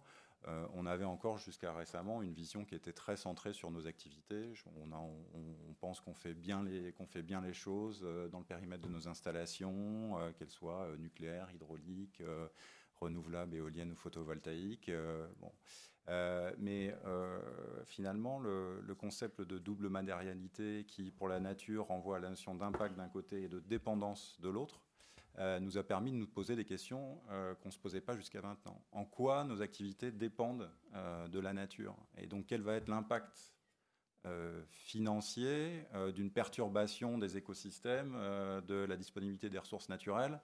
[0.75, 4.53] on avait encore jusqu'à récemment une vision qui était très centrée sur nos activités.
[4.77, 9.09] On, pense qu'on fait, bien les, fait bien les choses dans le périmètre de nos
[9.09, 12.23] installations, qu'elles soient nucléaires, hydrauliques,
[13.01, 14.91] renouvelables, éoliennes ou photovoltaïques.
[16.09, 17.39] Euh, mais euh,
[17.85, 22.97] finalement, le, concept de double matérialité qui, pour la nature, renvoie à la notion d'impact
[22.97, 24.81] d'un côté et de dépendance de l'autre,
[25.39, 27.21] euh, nous a permis de nous poser des questions
[27.61, 28.83] qu'on ne se posait pas jusqu'à maintenant.
[28.91, 30.71] En quoi nos activités dépendent
[31.29, 31.95] de la nature?
[32.17, 33.55] Et donc, quel va être l'impact
[34.71, 38.13] financier d'une perturbation des écosystèmes,
[38.67, 40.41] de la disponibilité des ressources naturelles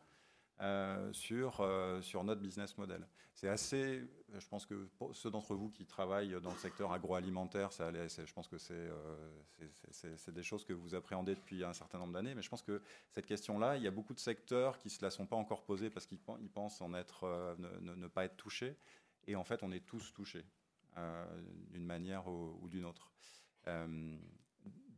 [0.60, 3.04] euh, sur, euh, sur notre business model.
[3.32, 7.72] C'est assez, je pense que pour ceux d'entre vous qui travaillent dans le secteur agroalimentaire,
[7.72, 8.94] ça, je pense que euh,
[9.90, 12.80] c'est des choses que vous appréhendez depuis un certain nombre d'années, mais je pense que
[13.10, 15.64] cette question-là, il y a beaucoup de secteurs qui ne se la sont pas encore
[15.64, 18.76] posés parce qu'ils pensent en être, ne, ne, pas être touchés,
[19.26, 20.44] et en fait, on est tous touchés
[21.72, 23.10] d'une manière ou d'une autre.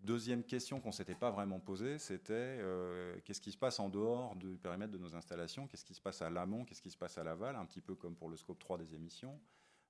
[0.07, 3.89] Deuxième question qu'on ne s'était pas vraiment posée, c'était euh, qu'est-ce qui se passe en
[3.89, 5.67] dehors du périmètre de nos installations?
[5.67, 6.65] Qu'est-ce qui se passe à l'amont?
[6.65, 7.57] Qu'est-ce qui se passe à l'aval?
[7.57, 9.41] Un petit peu comme pour le scope 3 des émissions.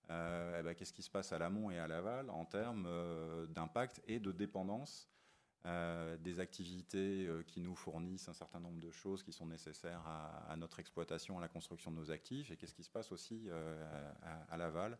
[0.08, 3.46] Euh, eh ben, qu'est-ce qui se passe à l'amont et à l'aval en termes euh,
[3.48, 5.10] d'impact et de dépendance
[6.20, 10.78] des activités qui nous fournissent un certain nombre de choses qui sont nécessaires à, notre
[10.78, 12.52] exploitation, à la construction de nos actifs?
[12.52, 13.48] Et qu'est-ce qui se passe aussi
[14.22, 14.96] à l'aval?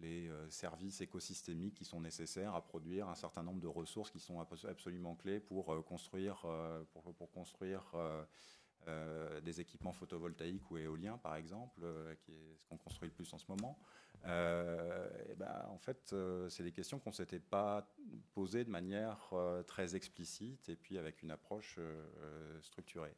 [0.00, 4.20] Les euh, services écosystémiques qui sont nécessaires à produire un certain nombre de ressources qui
[4.20, 6.46] sont absolument clés pour euh, construire,
[6.92, 7.92] pour, construire
[9.42, 11.80] des équipements photovoltaïques ou éoliens, par exemple,
[12.20, 13.78] qui est ce qu'on construit le plus en ce moment.
[14.24, 16.14] ben, en fait,
[16.50, 17.86] c'est des questions qu'on ne s'était pas
[18.34, 19.32] posées de manière
[19.66, 21.78] très explicite et puis avec une approche
[22.60, 23.16] structurée.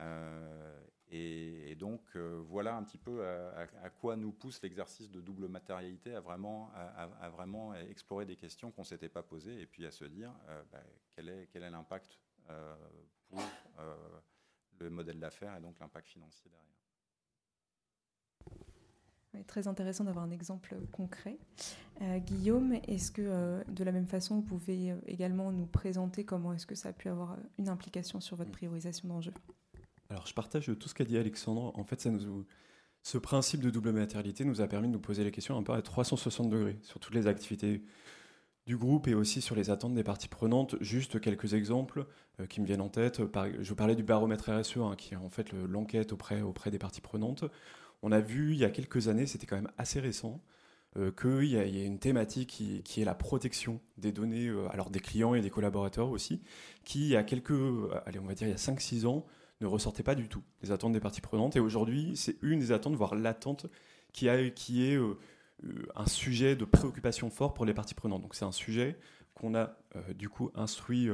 [0.00, 0.80] Euh,
[1.12, 6.14] et, donc, euh, voilà un petit peu à, quoi nous pousse l'exercice de double matérialité,
[6.14, 9.90] à vraiment, à, vraiment explorer des questions qu'on ne s'était pas posées, et puis à
[9.90, 10.82] se dire euh, bah,
[11.16, 12.18] quel est quel est l'impact
[13.28, 13.40] pour
[14.78, 16.66] le modèle d'affaires et donc l'impact financier derrière.
[19.46, 21.38] très intéressant d'avoir un exemple concret.
[22.00, 26.74] Guillaume, est-ce que de la même façon, vous pouvez également nous présenter comment est-ce que
[26.74, 29.34] ça a pu avoir une implication sur votre priorisation d'enjeux?
[30.10, 31.72] Alors, je partage tout ce qu'a dit Alexandre.
[31.78, 32.44] En fait, ça nous,
[33.02, 35.72] ce principe de double matérialité nous a permis de nous poser les questions un peu
[35.72, 37.82] à 360 degrés sur toutes les activités
[38.66, 40.76] du groupe et aussi sur les attentes des parties prenantes.
[40.80, 42.06] Juste quelques exemples
[42.40, 43.22] euh, qui me viennent en tête.
[43.60, 47.00] je parlais du baromètre RSE, hein, qui est en fait l'enquête auprès, auprès des parties
[47.00, 47.44] prenantes.
[48.02, 50.42] On a vu il y a quelques années, c'était quand même assez récent,
[50.96, 52.48] euh, qu'il y, a une thématique
[52.84, 56.42] qui, est la protection des données, euh, alors des clients et des collaborateurs aussi,
[56.84, 57.52] qui il y a quelques,
[58.06, 59.24] allez, on va dire il y a 5-6 ans,
[59.60, 61.56] ne ressortait pas du tout, les attentes des parties prenantes.
[61.56, 63.66] Et aujourd'hui, c'est une des attentes, voire l'attente,
[64.12, 65.18] qui, est euh,
[65.64, 68.22] euh, un sujet de préoccupation fort pour les parties prenantes.
[68.22, 68.98] Donc c'est un sujet
[69.34, 71.08] qu'on a euh, du coup instruit,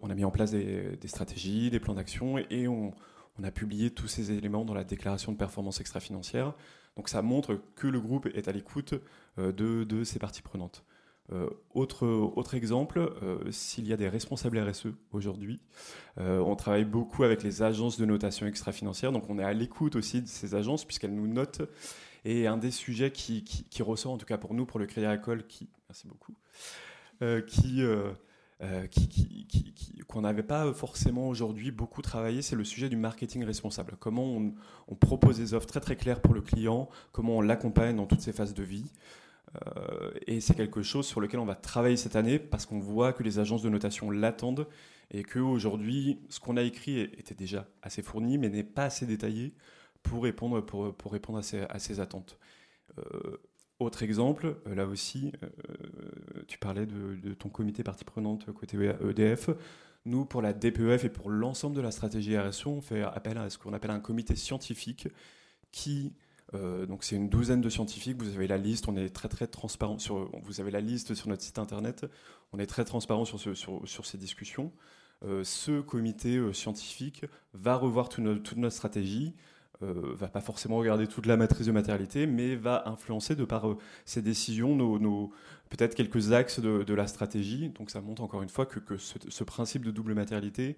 [0.00, 2.94] on a mis en place des, stratégies, des plans d'action, et, on,
[3.42, 6.54] a publié tous ces éléments dans la déclaration de performance extra-financière.
[6.94, 8.94] Donc ça montre que le groupe est à l'écoute
[9.36, 10.84] de, de ces parties prenantes.
[11.32, 15.58] Euh, autre, autre exemple, euh, s'il y a des responsables RSE aujourd'hui,
[16.18, 19.96] euh, on travaille beaucoup avec les agences de notation extra-financière, donc on est à l'écoute
[19.96, 21.62] aussi de ces agences puisqu'elles nous notent.
[22.26, 25.06] Et un des sujets qui, qui, ressort, en tout cas pour nous, pour le Crédit
[25.06, 26.34] Agricole, qui, merci beaucoup,
[27.46, 27.82] qui,
[30.06, 33.96] qu'on n'avait pas forcément aujourd'hui beaucoup travaillé, c'est le sujet du marketing responsable.
[33.98, 34.54] Comment on,
[34.88, 38.22] on, propose des offres très très claires pour le client, comment on l'accompagne dans toutes
[38.22, 38.90] ses phases de vie.
[39.66, 43.12] Euh, et c'est quelque chose sur lequel on va travailler cette année parce qu'on voit
[43.12, 44.66] que les agences de notation l'attendent
[45.10, 49.54] et qu'aujourd'hui, ce qu'on a écrit était déjà assez fourni, mais n'est pas assez détaillé
[50.02, 52.38] pour répondre, pour, pour répondre à, ces, à ces attentes.
[52.98, 53.36] Euh,
[53.78, 55.32] autre exemple, euh, là aussi,
[56.46, 59.50] tu parlais de, de, ton comité partie prenante côté EDF.
[60.06, 63.48] Nous, pour la DPEF et pour l'ensemble de la stratégie RSO, on fait appel à
[63.48, 65.08] ce qu'on appelle un comité scientifique
[65.72, 66.12] qui
[66.54, 68.22] euh, donc c'est une douzaine de scientifiques.
[68.22, 68.88] Vous avez la liste.
[68.88, 70.30] On est très très transparent sur.
[70.42, 72.06] Vous avez la liste sur notre site internet.
[72.52, 74.72] On est très transparent sur, ces discussions.
[75.24, 79.34] Euh, ce comité euh, scientifique va revoir toute notre, stratégie.
[79.80, 83.66] va pas forcément regarder toute la matrice de matérialité, mais va influencer de par
[84.04, 85.32] ses décisions nos,
[85.68, 87.70] peut-être quelques axes de, la stratégie.
[87.70, 90.76] Donc ça montre encore une fois que ce, principe de double matérialité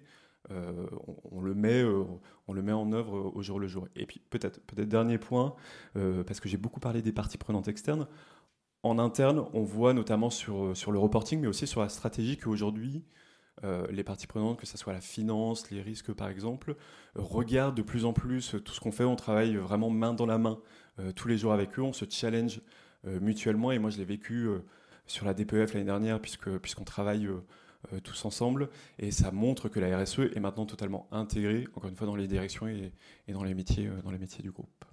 [0.51, 0.87] euh,
[1.31, 2.03] on, le met, euh,
[2.47, 3.87] on le met en œuvre au jour le jour.
[3.95, 5.55] Et puis peut-être, peut-être dernier point,
[5.95, 8.07] euh, parce que j'ai beaucoup parlé des parties prenantes externes.
[8.83, 13.03] En interne, on voit notamment sur, sur le reporting, mais aussi sur la stratégie qu'aujourd'hui,
[13.89, 16.75] les parties prenantes, que ce soit la finance, les risques par exemple,
[17.15, 19.03] regardent de plus en plus tout ce qu'on fait.
[19.03, 20.59] On travaille vraiment main dans la main
[21.15, 22.61] tous les jours avec eux, on se challenge
[23.03, 24.47] mutuellement et moi je l'ai vécu
[25.07, 27.27] sur la DPF l'année dernière puisque puisqu'on travaille
[28.03, 28.69] tous ensemble
[28.99, 32.27] et ça montre que la RSE est maintenant totalement intégrée encore une fois dans les
[32.27, 32.91] directions et,
[33.27, 34.85] dans les métiers dans les métiers du groupe.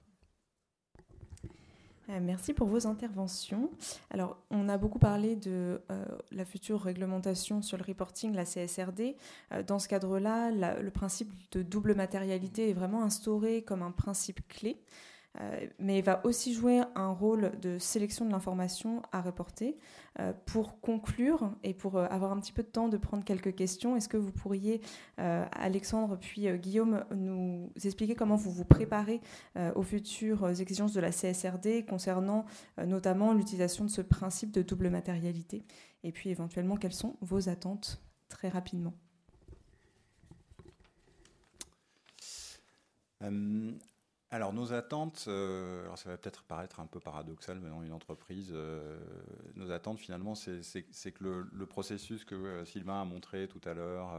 [2.11, 3.71] Euh, merci pour vos interventions.
[4.11, 9.17] Alors, on a beaucoup parlé de euh, la future réglementation sur le reporting, la CSRD.
[9.53, 14.47] Euh, dans ce cadre-là, le principe de double matérialité est vraiment instauré comme un principe
[14.49, 14.83] clé.
[15.41, 19.77] Euh, mais va aussi jouer un rôle de sélection de l'information à reporter.
[20.21, 23.55] Euh, pour conclure et pour euh, avoir un petit peu de temps de prendre quelques
[23.57, 24.81] questions, est-ce que vous pourriez,
[25.17, 29.21] Alexandre puis Guillaume, nous expliquer comment vous vous préparez
[29.75, 32.45] aux futures exigences de la CSRD concernant
[32.85, 35.65] notamment l'utilisation de ce principe de double matérialité?
[36.03, 38.95] Et puis éventuellement, quelles sont vos attentes très rapidement?
[44.35, 47.93] Alors nos attentes, euh, alors ça va peut-être paraître un peu paradoxal mais dans une
[47.93, 48.99] entreprise, euh,
[49.55, 50.61] nos attentes finalement c'est
[51.13, 54.11] que le, processus que euh, Sylvain a montré tout à l'heure,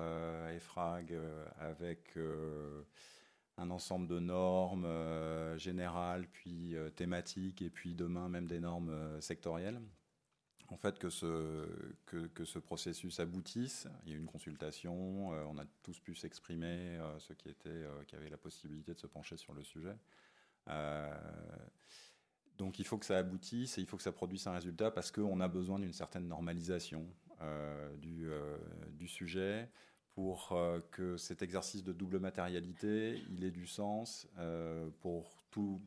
[0.54, 1.19] EFRAG,
[1.60, 2.17] avec
[3.58, 4.88] un ensemble de normes
[5.58, 9.82] générales, puis thématiques, et puis demain même des normes sectorielles,
[10.69, 11.67] en fait que ce,
[12.06, 13.88] que, ce processus aboutisse.
[14.04, 17.49] Il y a eu une consultation, euh, on a tous pu s'exprimer, euh, ceux qui,
[17.49, 19.95] étaient, euh, qui avaient la possibilité de se pencher sur le sujet.
[22.58, 25.12] donc il faut que ça aboutisse et il faut que ça produise un résultat parce
[25.12, 27.06] qu'on a besoin d'une certaine normalisation
[27.99, 28.28] du,
[28.91, 29.69] du, sujet
[30.15, 30.58] pour
[30.91, 34.28] que cet exercice de double matérialité, il ait du sens
[35.01, 35.36] pour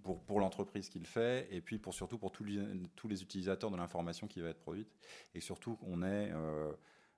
[0.03, 3.77] pour, pour l'entreprise qui le fait, et puis pour, surtout pour tous les, utilisateurs de
[3.77, 4.89] l'information qui va être produite,
[5.35, 6.73] et surtout qu'on ait euh,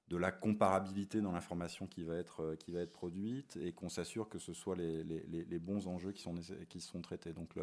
[0.09, 3.89] de la comparabilité dans l'information qui, va être, euh, qui va être produite, et qu'on
[3.89, 6.35] s'assure que ce soit les, bons enjeux qui sont,
[6.69, 7.33] qui sont traités.
[7.33, 7.55] Donc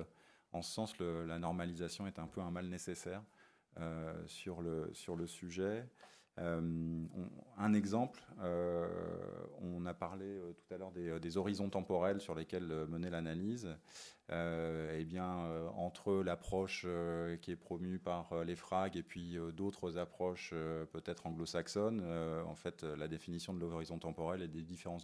[0.53, 3.23] en ce sens, la normalisation est un peu un mal nécessaire
[3.79, 5.85] euh, sur, le, sur le sujet.
[6.39, 6.61] Euh,
[7.57, 8.87] un exemple, euh,
[9.61, 13.67] on a parlé euh, tout à l'heure des, horizons temporels sur lesquels mener l'analyse.
[14.29, 15.27] eh bien,
[15.75, 16.85] entre l'approche
[17.41, 20.53] qui est promue par les FRAG et puis d'autres approches
[20.91, 22.03] peut-être anglo-saxonnes,
[22.45, 24.99] en fait, la définition de l'horizon temporel et des différents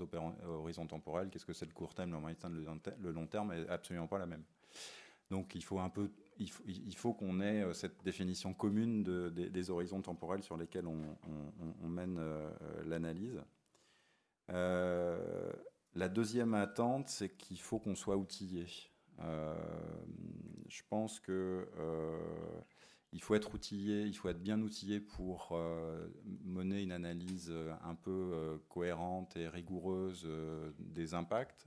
[0.45, 2.63] horizons temporels, qu'est-ce que c'est le court terme, le moyen terme,
[3.01, 4.43] le long terme, est absolument pas la même.
[5.33, 9.99] Donc il faut un peu, il faut, qu'on ait euh, cette définition commune des horizons
[9.99, 12.51] temporels sur lesquels on, mène euh,
[12.85, 13.41] l'analyse.
[14.51, 15.51] Euh,
[15.95, 18.67] la deuxième attente, c'est qu'il faut qu'on soit outillé.
[19.17, 21.67] je pense que
[23.11, 25.59] il faut être outillé, il faut être bien outillé pour
[26.45, 27.51] mener une analyse
[27.83, 30.29] un peu cohérente et rigoureuse
[30.77, 31.65] des impacts.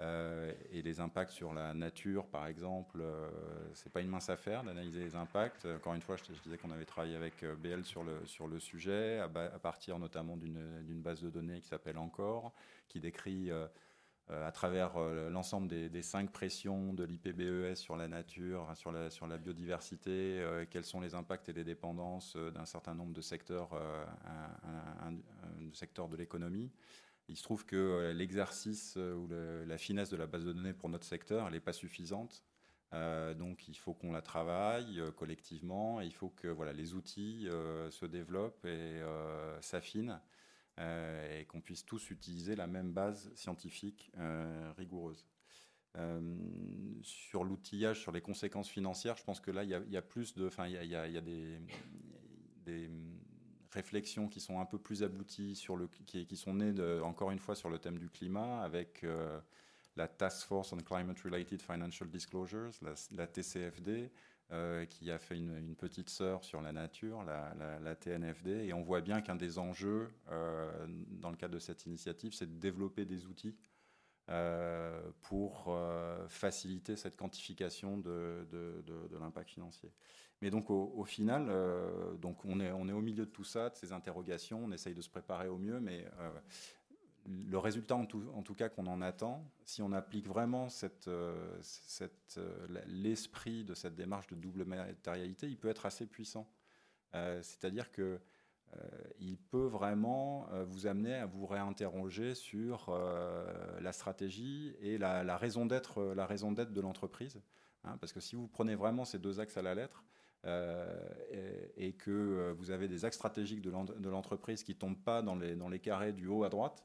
[0.00, 3.28] Euh, et les impacts sur la nature, par exemple, euh,
[3.74, 5.64] c'est pas une mince affaire d'analyser les impacts.
[5.64, 8.60] Encore une fois, je, disais qu'on avait travaillé avec euh, BL sur le, sur le
[8.60, 12.52] sujet, à, partir notamment d'une base de données qui s'appelle Encore,
[12.86, 13.50] qui décrit
[14.28, 14.98] à travers
[15.30, 20.84] l'ensemble des, cinq pressions de l'IPBES sur la nature, sur la, sur la biodiversité, quels
[20.84, 23.70] sont les impacts et les dépendances d'un certain nombre de secteurs,
[26.10, 26.70] de l'économie.
[27.28, 29.28] Il se trouve que euh, l'exercice euh, ou
[29.66, 32.42] la finesse de la base de données pour notre secteur, elle n'est pas suffisante.
[32.94, 37.46] Euh, donc il faut qu'on la travaille collectivement, il faut que voilà, les outils
[37.90, 39.02] se développent et
[39.60, 40.20] s'affinent,
[40.78, 44.10] et qu'on puisse tous utiliser la même base scientifique
[44.78, 45.26] rigoureuse.
[47.02, 50.46] sur l'outillage, sur les conséquences financières, je pense que là, il y, a plus de,
[50.46, 51.60] enfin, il y a, des
[53.72, 57.38] réflexions qui sont un peu plus abouties, sur le, qui, qui sont nées encore une
[57.38, 59.38] fois sur le thème du climat, avec euh,
[59.96, 62.70] la Task Force on Climate Related Financial Disclosures,
[63.10, 64.10] la, TCFD,
[64.50, 69.00] euh, qui a fait une, petite sœur sur la nature, la, TNFD, et on voit
[69.00, 70.86] bien qu'un des enjeux euh,
[71.20, 73.54] dans le cadre de cette initiative, c'est de développer des outils
[75.22, 75.74] pour
[76.28, 79.90] faciliter cette quantification de, de, de l'impact financier.
[80.40, 83.70] Mais donc au, final, euh, donc on est, on est au milieu de tout ça,
[83.70, 86.30] de ces interrogations, on essaye de se préparer au mieux, mais euh,
[87.26, 91.08] le résultat en tout, en tout cas qu'on en attend, si on applique vraiment cette,
[91.08, 92.40] euh, cette,
[92.86, 96.48] l'esprit de cette démarche de double matérialité, il peut être assez puissant.
[97.12, 98.20] C'est-à-dire que
[99.18, 102.96] il peut vraiment vous amener à vous réinterroger sur
[103.80, 107.40] la stratégie et la, raison d'être, la raison d'être de l'entreprise.
[107.84, 110.04] Hein, parce que si vous prenez vraiment ces deux axes à la lettre,
[111.76, 115.80] et, que vous avez des axes stratégiques de l'entreprise qui ne tombent pas dans les
[115.80, 116.82] carrés du haut à droite,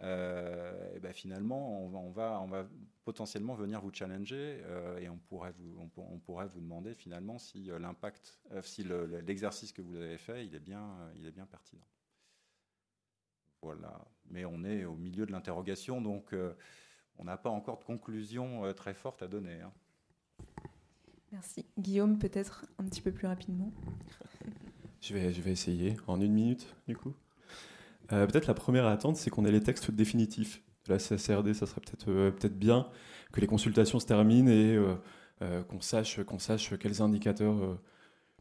[0.00, 2.66] et ben finalement, on va, on, va,
[3.04, 4.62] potentiellement venir vous challenger
[5.00, 8.84] et on pourrait vous, on, pourrait vous demander finalement si l'impact, si
[9.24, 11.86] l'exercice que vous avez fait, il est bien, il est bien pertinent.
[13.64, 14.04] Voilà.
[14.30, 16.52] Mais on est au milieu de l'interrogation, donc euh,
[17.18, 19.60] on n'a pas encore de conclusion euh, très forte à donner.
[19.62, 19.72] Hein.
[21.32, 21.64] Merci.
[21.78, 23.72] Guillaume, peut-être un petit peu plus rapidement.
[25.00, 27.14] je, vais, je vais essayer en une minute, du coup?
[28.12, 31.54] Euh, peut-être la première à attendre, c'est qu'on ait les textes définitifs de la CSRD.
[31.54, 32.88] Ça serait peut-être peut-être bien
[33.32, 34.78] que les consultations se terminent et
[35.68, 37.78] qu'on sache, qu'on sache quels indicateurs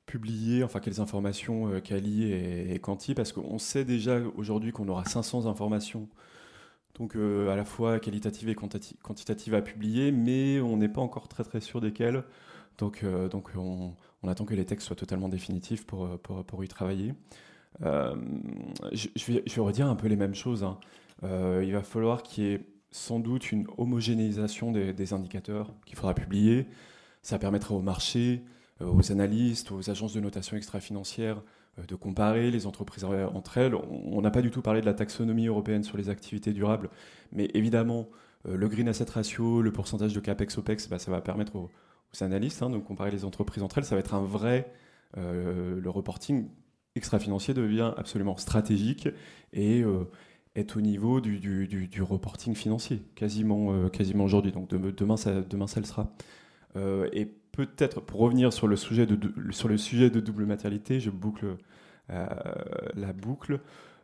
[0.06, 4.88] publier, enfin quelles informations euh, Kali et, et Quanti, parce qu'on sait déjà aujourd'hui qu'on
[4.88, 6.10] aura 500 informations,
[6.96, 11.28] donc euh, à la fois qualitatives et quantitatives à publier, mais on n'est pas encore
[11.28, 12.24] très très sûr desquelles.
[12.78, 13.96] Donc, euh, donc on,
[14.28, 17.14] attend que les textes soient totalement définitifs pour, pour y travailler.
[17.82, 20.64] Je, vais, je, vais, redire un peu les mêmes choses.
[20.64, 20.78] Hein.
[21.24, 26.68] il va falloir qu'il y ait sans doute une homogénéisation des, indicateurs qu'il faudra publier.
[27.22, 28.44] Ça permettra au marché
[28.82, 31.42] euh, aux analystes, aux agences de notation extra-financière
[31.80, 33.76] euh, de comparer les entreprises entre elles.
[33.76, 36.90] On n'a pas du tout parlé de la taxonomie européenne sur les activités durables,
[37.32, 38.08] mais évidemment,
[38.48, 41.72] euh, le green asset ratio, le pourcentage de CAPEX, OPEX, bah, ça va permettre aux,
[42.22, 43.86] analystes hein, de comparer les entreprises entre elles.
[43.86, 44.72] Ça va être un vrai.
[45.16, 46.48] le reporting
[46.96, 49.10] extra-financier devient absolument stratégique
[49.52, 49.84] et
[50.56, 54.52] est au niveau du, reporting financier, quasiment, quasiment aujourd'hui.
[54.52, 56.14] Donc demain, ça, demain, ça le sera.
[56.76, 59.18] et peut-être, pour revenir sur le sujet de,
[59.52, 61.56] sur le sujet de double matérialité, je boucle
[62.10, 62.28] euh,
[62.96, 63.62] la boucle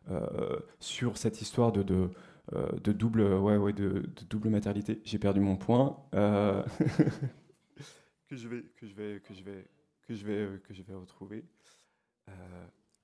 [0.10, 2.10] euh, sur cette histoire de,
[2.54, 5.02] euh, double, ouais, ouais, de, double matérialité.
[5.04, 5.98] J'ai perdu mon point.
[6.14, 6.64] que
[8.36, 9.68] je vais, que je vais, que je vais,
[10.08, 11.44] que je vais, que je vais retrouver.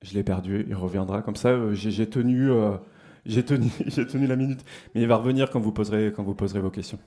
[0.02, 0.64] Je l'ai perdu.
[0.68, 1.72] Il reviendra comme ça.
[1.74, 2.50] J'ai tenu,
[3.26, 6.70] j'ai tenu, la minute, mais il va revenir quand vous poserez, quand vous poserez vos
[6.70, 6.98] questions.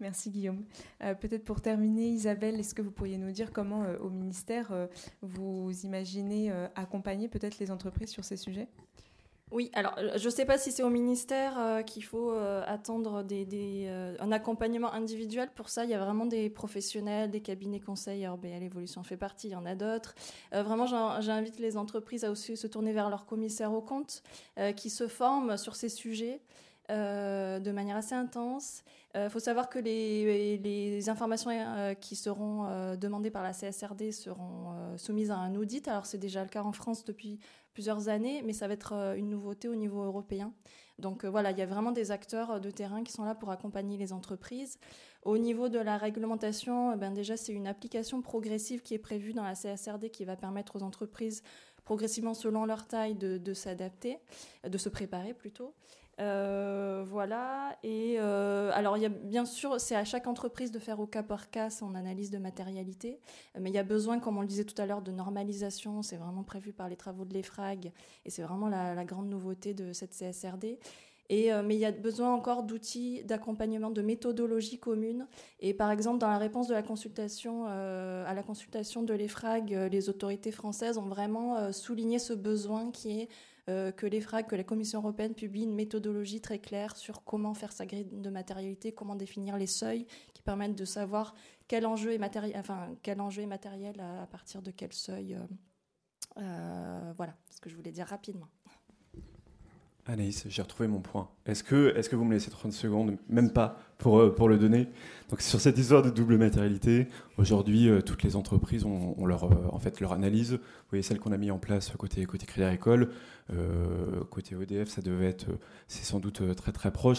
[0.00, 0.64] Merci Guillaume.
[1.02, 4.70] Euh, peut-être pour terminer, Isabelle, est-ce que vous pourriez nous dire comment euh, au ministère
[4.70, 4.86] euh,
[5.22, 8.68] vous imaginez accompagner peut-être les entreprises sur ces sujets?
[9.50, 13.88] Oui, alors je ne sais pas si c'est au ministère qu'il faut attendre des,
[14.20, 15.48] un accompagnement individuel.
[15.54, 18.26] Pour ça, il y a vraiment des professionnels, des cabinets conseils.
[18.26, 20.14] RBL Evolution fait partie, il y en a d'autres.
[20.52, 20.86] vraiment,
[21.20, 24.22] j'invite les entreprises à aussi se tourner vers leurs commissaires aux comptes
[24.76, 26.40] qui se forment sur ces sujets.
[26.90, 28.82] Euh, de manière assez intense.
[29.14, 34.96] Il euh, faut savoir que les, informations euh, qui seront demandées par la CSRD seront
[34.96, 35.86] soumises à un audit.
[35.88, 37.40] Alors c'est déjà le cas en France depuis
[37.74, 40.52] plusieurs années, mais ça va être une nouveauté au niveau européen.
[40.98, 43.98] Donc voilà, il y a vraiment des acteurs de terrain qui sont là pour accompagner
[43.98, 44.78] les entreprises.
[45.22, 49.44] Au niveau de la réglementation, ben déjà c'est une application progressive qui est prévue dans
[49.44, 51.42] la CSRD qui va permettre aux entreprises
[51.84, 54.18] progressivement selon leur taille de s'adapter,
[54.66, 55.74] de se préparer plutôt.
[56.20, 57.76] Euh, voilà.
[57.82, 61.22] Et euh, alors, y a bien sûr, c'est à chaque entreprise de faire au cas
[61.22, 63.20] par cas son analyse de matérialité,
[63.58, 66.02] mais il y a besoin, comme on le disait tout à l'heure, de normalisation.
[66.02, 67.92] C'est vraiment prévu par les travaux de l'EFRAG,
[68.24, 70.78] et c'est vraiment la, grande nouveauté de cette CSRD.
[71.30, 75.26] Et, euh, mais il y a besoin encore d'outils d'accompagnement, de méthodologie commune.
[75.60, 80.08] Et par exemple, dans la réponse de la consultation, à la consultation de l'EFRAG, les
[80.08, 83.28] autorités françaises ont vraiment souligné ce besoin qui est
[83.68, 87.72] euh, que l'EFRAG, que la Commission européenne publie une méthodologie très claire sur comment faire
[87.72, 91.34] sa grille de matérialité, comment définir les seuils qui permettent de savoir
[91.66, 95.34] quel enjeu est matériel, enfin, quel enjeu est matériel à, partir de quel seuil.
[95.34, 95.40] Euh,
[96.38, 98.48] euh, voilà ce que je voulais dire rapidement.
[100.08, 101.28] Anaïs, j'ai retrouvé mon point.
[101.44, 103.18] Est-ce que, est que vous me laissez 30 secondes?
[103.28, 104.88] Même pas pour, euh, pour le donner.
[105.28, 109.68] Donc sur cette histoire de double matérialité, aujourd'hui, euh, toutes les entreprises ont, leur, euh,
[109.70, 110.52] en fait, leur analyse.
[110.52, 113.10] Vous voyez celle qu'on a mis en place côté, côté Crédit Agricole.
[114.30, 115.46] côté EDF, ça devait être,
[115.88, 117.18] c'est sans doute très très proche.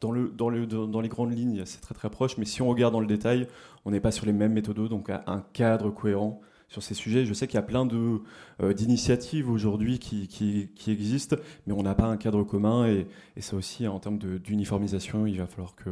[0.00, 2.36] Dans, le, dans les grandes lignes, c'est très très proche.
[2.36, 3.46] Mais si on regarde dans le détail,
[3.84, 7.24] on n'est pas sur les mêmes méthodes, donc un cadre cohérent sur ces sujets.
[7.24, 8.22] Je sais qu'il y a plein de,
[8.60, 12.86] euh, d'initiatives aujourd'hui qui, qui, existent, mais on n'a pas un cadre commun.
[12.86, 13.06] Et,
[13.40, 15.90] ça aussi, en termes d'uniformisation, il va falloir que.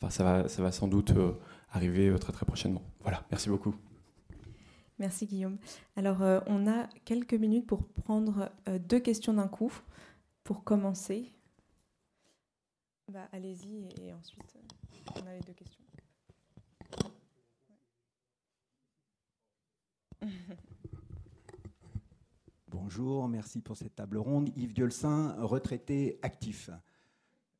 [0.00, 1.32] Enfin, ça va, ça va sans doute euh,
[1.72, 2.82] arriver euh, très très prochainement.
[3.02, 3.74] Voilà, merci beaucoup.
[5.00, 5.58] Merci Guillaume.
[5.96, 8.50] Alors, on a quelques minutes pour prendre
[8.88, 9.72] deux questions d'un coup.
[10.42, 11.30] Pour commencer,
[13.08, 14.56] bah, allez-y et ensuite,
[15.14, 15.87] on a les deux questions.
[22.68, 24.50] Bonjour, merci pour cette table ronde.
[24.56, 26.70] Yves Diolsin, retraité actif.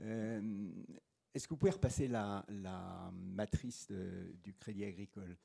[0.03, 0.71] Euh,
[1.35, 2.45] est-ce que vous pouvez repasser la,
[3.13, 3.93] matrice
[4.43, 5.37] du Crédit Agricole?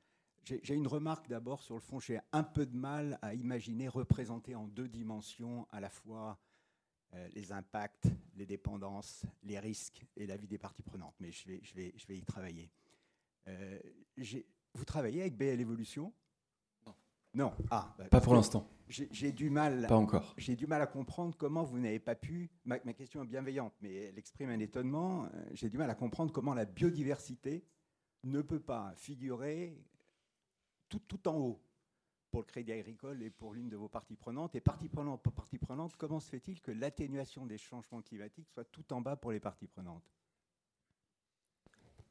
[0.44, 2.00] J'ai une remarque d'abord sur le fond.
[2.00, 6.38] J'ai un peu de mal à imaginer représenter en deux dimensions à la fois
[7.14, 11.16] euh, les impacts, les dépendances, les risques et la vie des parties prenantes.
[11.22, 12.70] Mais je vais y travailler.
[13.48, 13.80] Euh,
[14.74, 16.12] vous travaillez avec BL Evolution?
[17.34, 17.54] Non.
[17.72, 18.70] Ah, bah, pas pour l'instant.
[18.88, 19.88] J'ai du mal.
[19.88, 20.36] Pas encore.
[20.38, 22.52] J'ai du mal à comprendre comment vous n'avez pas pu.
[22.66, 25.26] Ma, ma, question est bienveillante, mais elle exprime un étonnement.
[25.26, 27.66] Euh, j'ai du mal à comprendre comment la biodiversité
[28.24, 29.76] ne peut pas figurer
[30.90, 31.62] tout, tout en haut
[32.30, 34.56] pour le Crédit Agricole et pour l'une de vos parties prenantes.
[34.56, 38.66] Et partie prenante pour partie prenante, comment se fait-il que l'atténuation des changements climatiques soit
[38.66, 40.12] tout en bas pour les parties prenantes?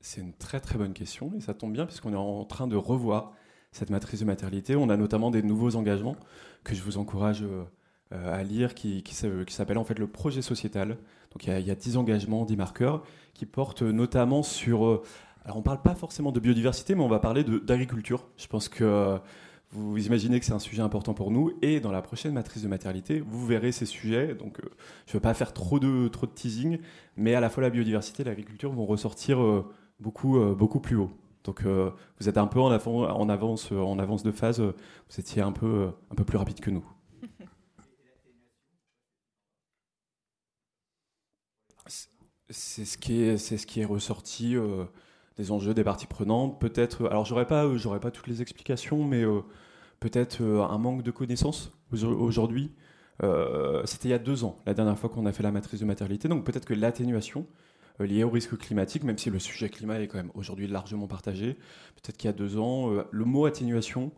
[0.01, 2.77] C'est une très très bonne question et ça tombe bien puisqu'on est en train de
[2.77, 3.35] revoir
[3.73, 4.77] cette matrice de matérialité.
[4.77, 6.17] On a notamment des nouveaux engagements
[6.63, 7.45] que je vous encourage
[8.13, 10.99] euh, à lire qui, qui, s'appelle en fait le projet sociétal.
[11.33, 13.03] Donc il y, a, 10 engagements, 10 marqueurs
[13.33, 14.85] qui portent notamment sur...
[14.85, 15.03] Euh,
[15.45, 18.29] alors on ne parle pas forcément de biodiversité, mais on va parler d'agriculture.
[18.37, 19.19] Je pense que euh,
[19.71, 21.53] vous imaginez que c'est un sujet important pour nous.
[21.63, 24.35] Et dans la prochaine matrice de matérialité, vous verrez ces sujets.
[24.35, 26.79] Donc je ne veux pas faire trop de, trop de teasing,
[27.17, 29.39] mais à la fois la biodiversité et l'agriculture vont ressortir
[29.99, 31.11] beaucoup, beaucoup plus haut.
[31.45, 35.91] Donc vous êtes un peu en, avance, en avance de phase, vous étiez un peu,
[36.11, 36.85] un peu plus rapide que nous.
[42.53, 44.85] C'est ce qui est, ressorti euh,
[45.37, 46.61] des enjeux des parties prenantes.
[46.61, 49.41] Peut-être, alors j'aurais pas, euh, j'aurais pas toutes les explications, mais euh,
[50.01, 52.73] peut-être un manque de connaissances aujourd'hui.
[53.85, 55.87] c'était il y a deux ans, la dernière fois qu'on a fait la matrice de
[55.87, 56.29] matérialité.
[56.29, 57.47] Donc peut-être que l'atténuation
[58.07, 61.55] liée au risque climatique, même si le sujet climat est quand même aujourd'hui largement partagé,
[61.95, 64.13] peut-être qu'il y a deux ans, le mot atténuation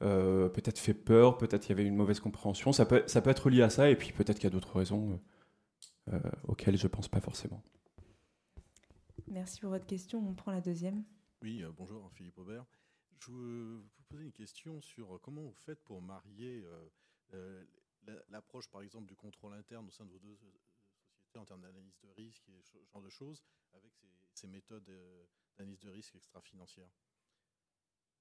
[0.00, 2.72] peut-être fait peur, peut-être qu'il y avait une mauvaise compréhension.
[2.72, 4.76] Ça peut, ça peut être lié à ça, et puis peut-être qu'il y a d'autres
[4.76, 5.20] raisons.
[6.12, 6.18] Euh,
[6.48, 7.62] auxquels je ne pense pas forcément.
[9.28, 10.18] Merci pour votre question.
[10.26, 11.04] On prend la deuxième.
[11.42, 12.64] Oui, euh, bonjour Philippe Aubert.
[13.20, 16.64] Je veux vous poser une question sur euh, comment vous faites pour marier
[18.28, 20.36] l'approche, par exemple, du contrôle interne au sein de vos deux
[21.38, 23.92] en termes d'analyse de risque et ce genre de choses avec
[24.32, 24.84] ces, méthodes
[25.56, 26.90] d'analyse de risque extra-financière.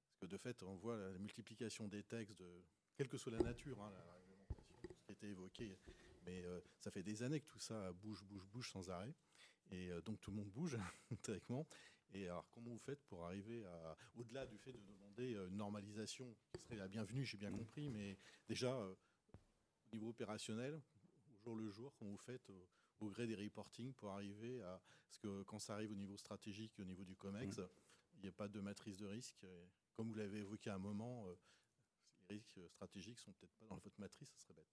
[0.10, 2.64] Parce que de fait, on voit la multiplication des textes, de,
[2.95, 5.78] quelle que soit la nature, hein, la réglementation, qui a été évoqué,
[6.26, 9.14] mais euh, ça fait des années que tout ça bouge, bouge, bouge sans arrêt.
[9.72, 10.78] Et euh, donc tout le monde bouge,
[11.24, 11.68] théoriquement.
[12.12, 15.57] Et alors, comment vous faites pour arriver à, au-delà du fait de demander euh, une
[15.57, 20.82] normalisation qui serait la bienvenue, j'ai bien compris, mais déjà, au niveau opérationnel,
[21.32, 22.51] au jour le jour, comment vous faites
[23.00, 26.80] au gré des reporting pour arriver à ce que quand ça arrive au niveau stratégique,
[26.80, 27.68] au niveau du COMEX, mmh.
[28.16, 29.45] il n'y ait pas de matrice de risque.
[29.93, 31.26] comme vous l'avez évoqué à un moment,
[32.30, 34.70] les risques stratégiques sont peut-être pas dans votre matrice, ça serait bête.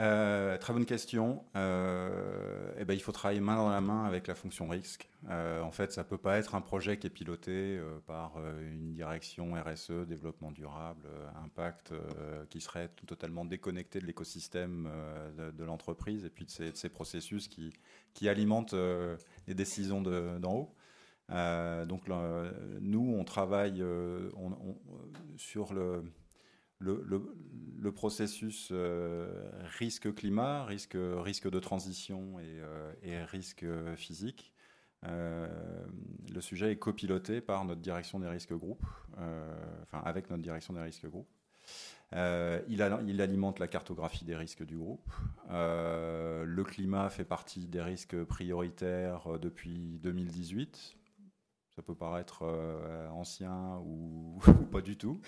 [0.00, 1.44] Euh, très bonne question.
[1.56, 5.10] Euh, eh ben, il faut travailler main dans la main avec la fonction risque.
[5.28, 8.32] Euh, en fait, ça peut pas être un projet qui est piloté par
[8.62, 11.06] une direction RSE, développement durable,
[11.44, 11.92] impact,
[12.48, 14.88] qui serait totalement déconnecté de l'écosystème
[15.36, 18.74] de, l'entreprise et puis de ces, processus qui alimentent
[19.46, 20.74] les décisions d'en haut.
[21.86, 22.08] donc,
[22.80, 23.84] nous, on travaille
[25.36, 26.04] sur le
[26.80, 33.64] le, processus euh, risque climat, risque, risque de transition et, euh, risque
[33.96, 34.52] physique.
[35.06, 35.48] Euh,
[36.32, 40.82] le sujet est copiloté par notre direction des risques groupes, enfin avec notre direction des
[40.82, 41.30] risques groupes.
[42.12, 45.10] il, alimente la cartographie des risques du groupe.
[45.48, 50.99] le climat fait partie des risques prioritaires depuis 2018
[51.80, 54.38] ça peut paraître euh, ancien ou,
[54.70, 55.18] pas du tout,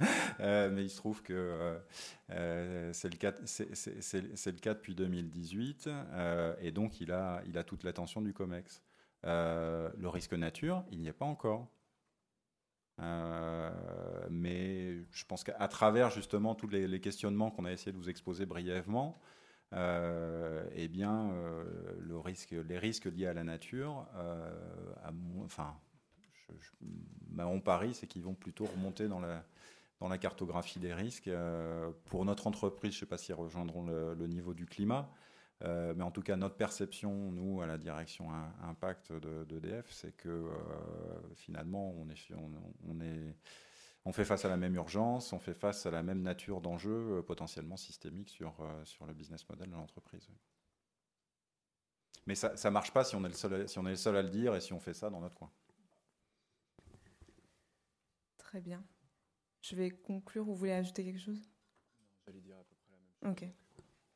[0.40, 1.80] euh, mais il se trouve que
[2.30, 5.90] euh, c'est le, cas, depuis 2018,
[6.60, 8.84] et donc il a, toute l'attention du COMEX.
[9.24, 11.66] le risque nature, il n'y est pas encore.
[14.30, 18.46] mais je pense qu'à travers justement tous les, questionnements qu'on a essayé de vous exposer
[18.46, 19.20] brièvement,
[19.72, 21.64] eh bien, euh,
[22.68, 24.50] les risques liés à la nature, euh,
[25.44, 25.76] enfin,
[27.28, 29.44] bah, on parie, c'est qu'ils vont plutôt remonter dans la,
[30.00, 31.30] dans la cartographie des risques.
[32.06, 35.08] pour notre entreprise, je ne sais pas s'ils rejoindront le, niveau du climat,
[35.62, 38.28] mais en tout cas, notre perception, nous, à la direction
[38.62, 40.50] impact d'EDF, de, c'est que
[41.36, 42.16] finalement, on est,
[42.88, 43.36] on est
[44.04, 47.18] on fait face à la même urgence, on fait face à la même nature d'enjeux
[47.18, 50.28] euh, potentiellement systémiques sur, euh, sur le business model de l'entreprise.
[52.26, 54.16] Mais ça ne marche pas si on, est le seul, si on est le seul
[54.16, 55.50] à le dire et si on fait ça dans notre coin.
[58.36, 58.84] Très bien.
[59.62, 60.44] Je vais conclure.
[60.44, 61.50] Vous voulez ajouter quelque chose?
[62.26, 63.44] J'allais dire à peu près la même chose.
[63.44, 63.54] Ok.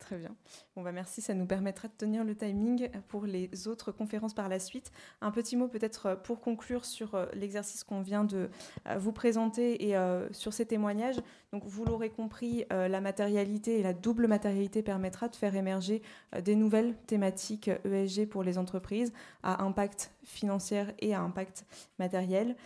[0.05, 0.37] Très bien.
[0.77, 4.51] Bon, bah merci, ça nous permettra de tenir le timing pour les autres conférences par
[4.51, 4.93] la suite.
[5.23, 8.51] Un petit mot peut-être pour conclure sur euh, l'exercice qu'on vient de
[8.87, 11.17] euh, vous présenter et euh, sur ces témoignages.
[11.55, 16.03] Donc, vous l'aurez compris, la matérialité et la double matérialité permettra de faire émerger
[16.43, 19.13] des nouvelles thématiques ESG e pour les entreprises
[19.45, 21.65] à impact financier et à impact
[21.99, 22.57] matériel.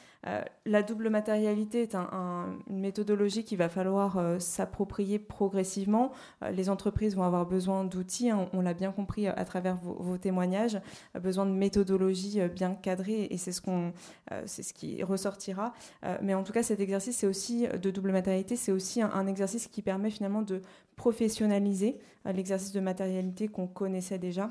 [0.64, 6.12] la double matérialité est une méthodologie qu'il va falloir s'approprier progressivement.
[6.50, 10.80] les entreprises vont avoir besoin d'outils, hein, on, l'a bien compris à travers vos, témoignages,
[11.20, 15.74] besoin de méthodologies bien cadrées et c'est ce, qui ressortira.
[16.22, 19.82] mais en tout cas, cet exercice c'est aussi de double matérialité, c'est un, exercice qui
[19.82, 20.62] permet finalement de
[20.96, 24.50] professionnaliser euh, l'exercice de matérialité qu'on connaissait déjà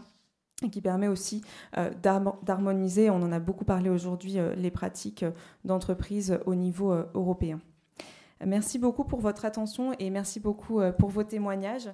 [0.63, 1.43] et qui permet aussi
[1.77, 5.25] euh, d'harmoniser, on en a beaucoup parlé aujourd'hui, euh, les pratiques
[5.65, 7.59] d'entreprise au niveau européen.
[8.45, 11.89] Merci beaucoup pour votre attention et merci beaucoup pour vos témoignages.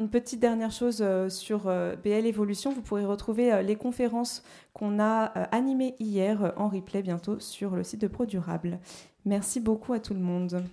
[0.00, 1.66] Une petite dernière chose sur
[2.02, 4.42] BL Evolution, vous pourrez retrouver les conférences
[4.72, 8.80] qu'on a animées hier en replay bientôt sur le site de ProDurable.
[9.24, 10.64] Merci beaucoup à tout le monde.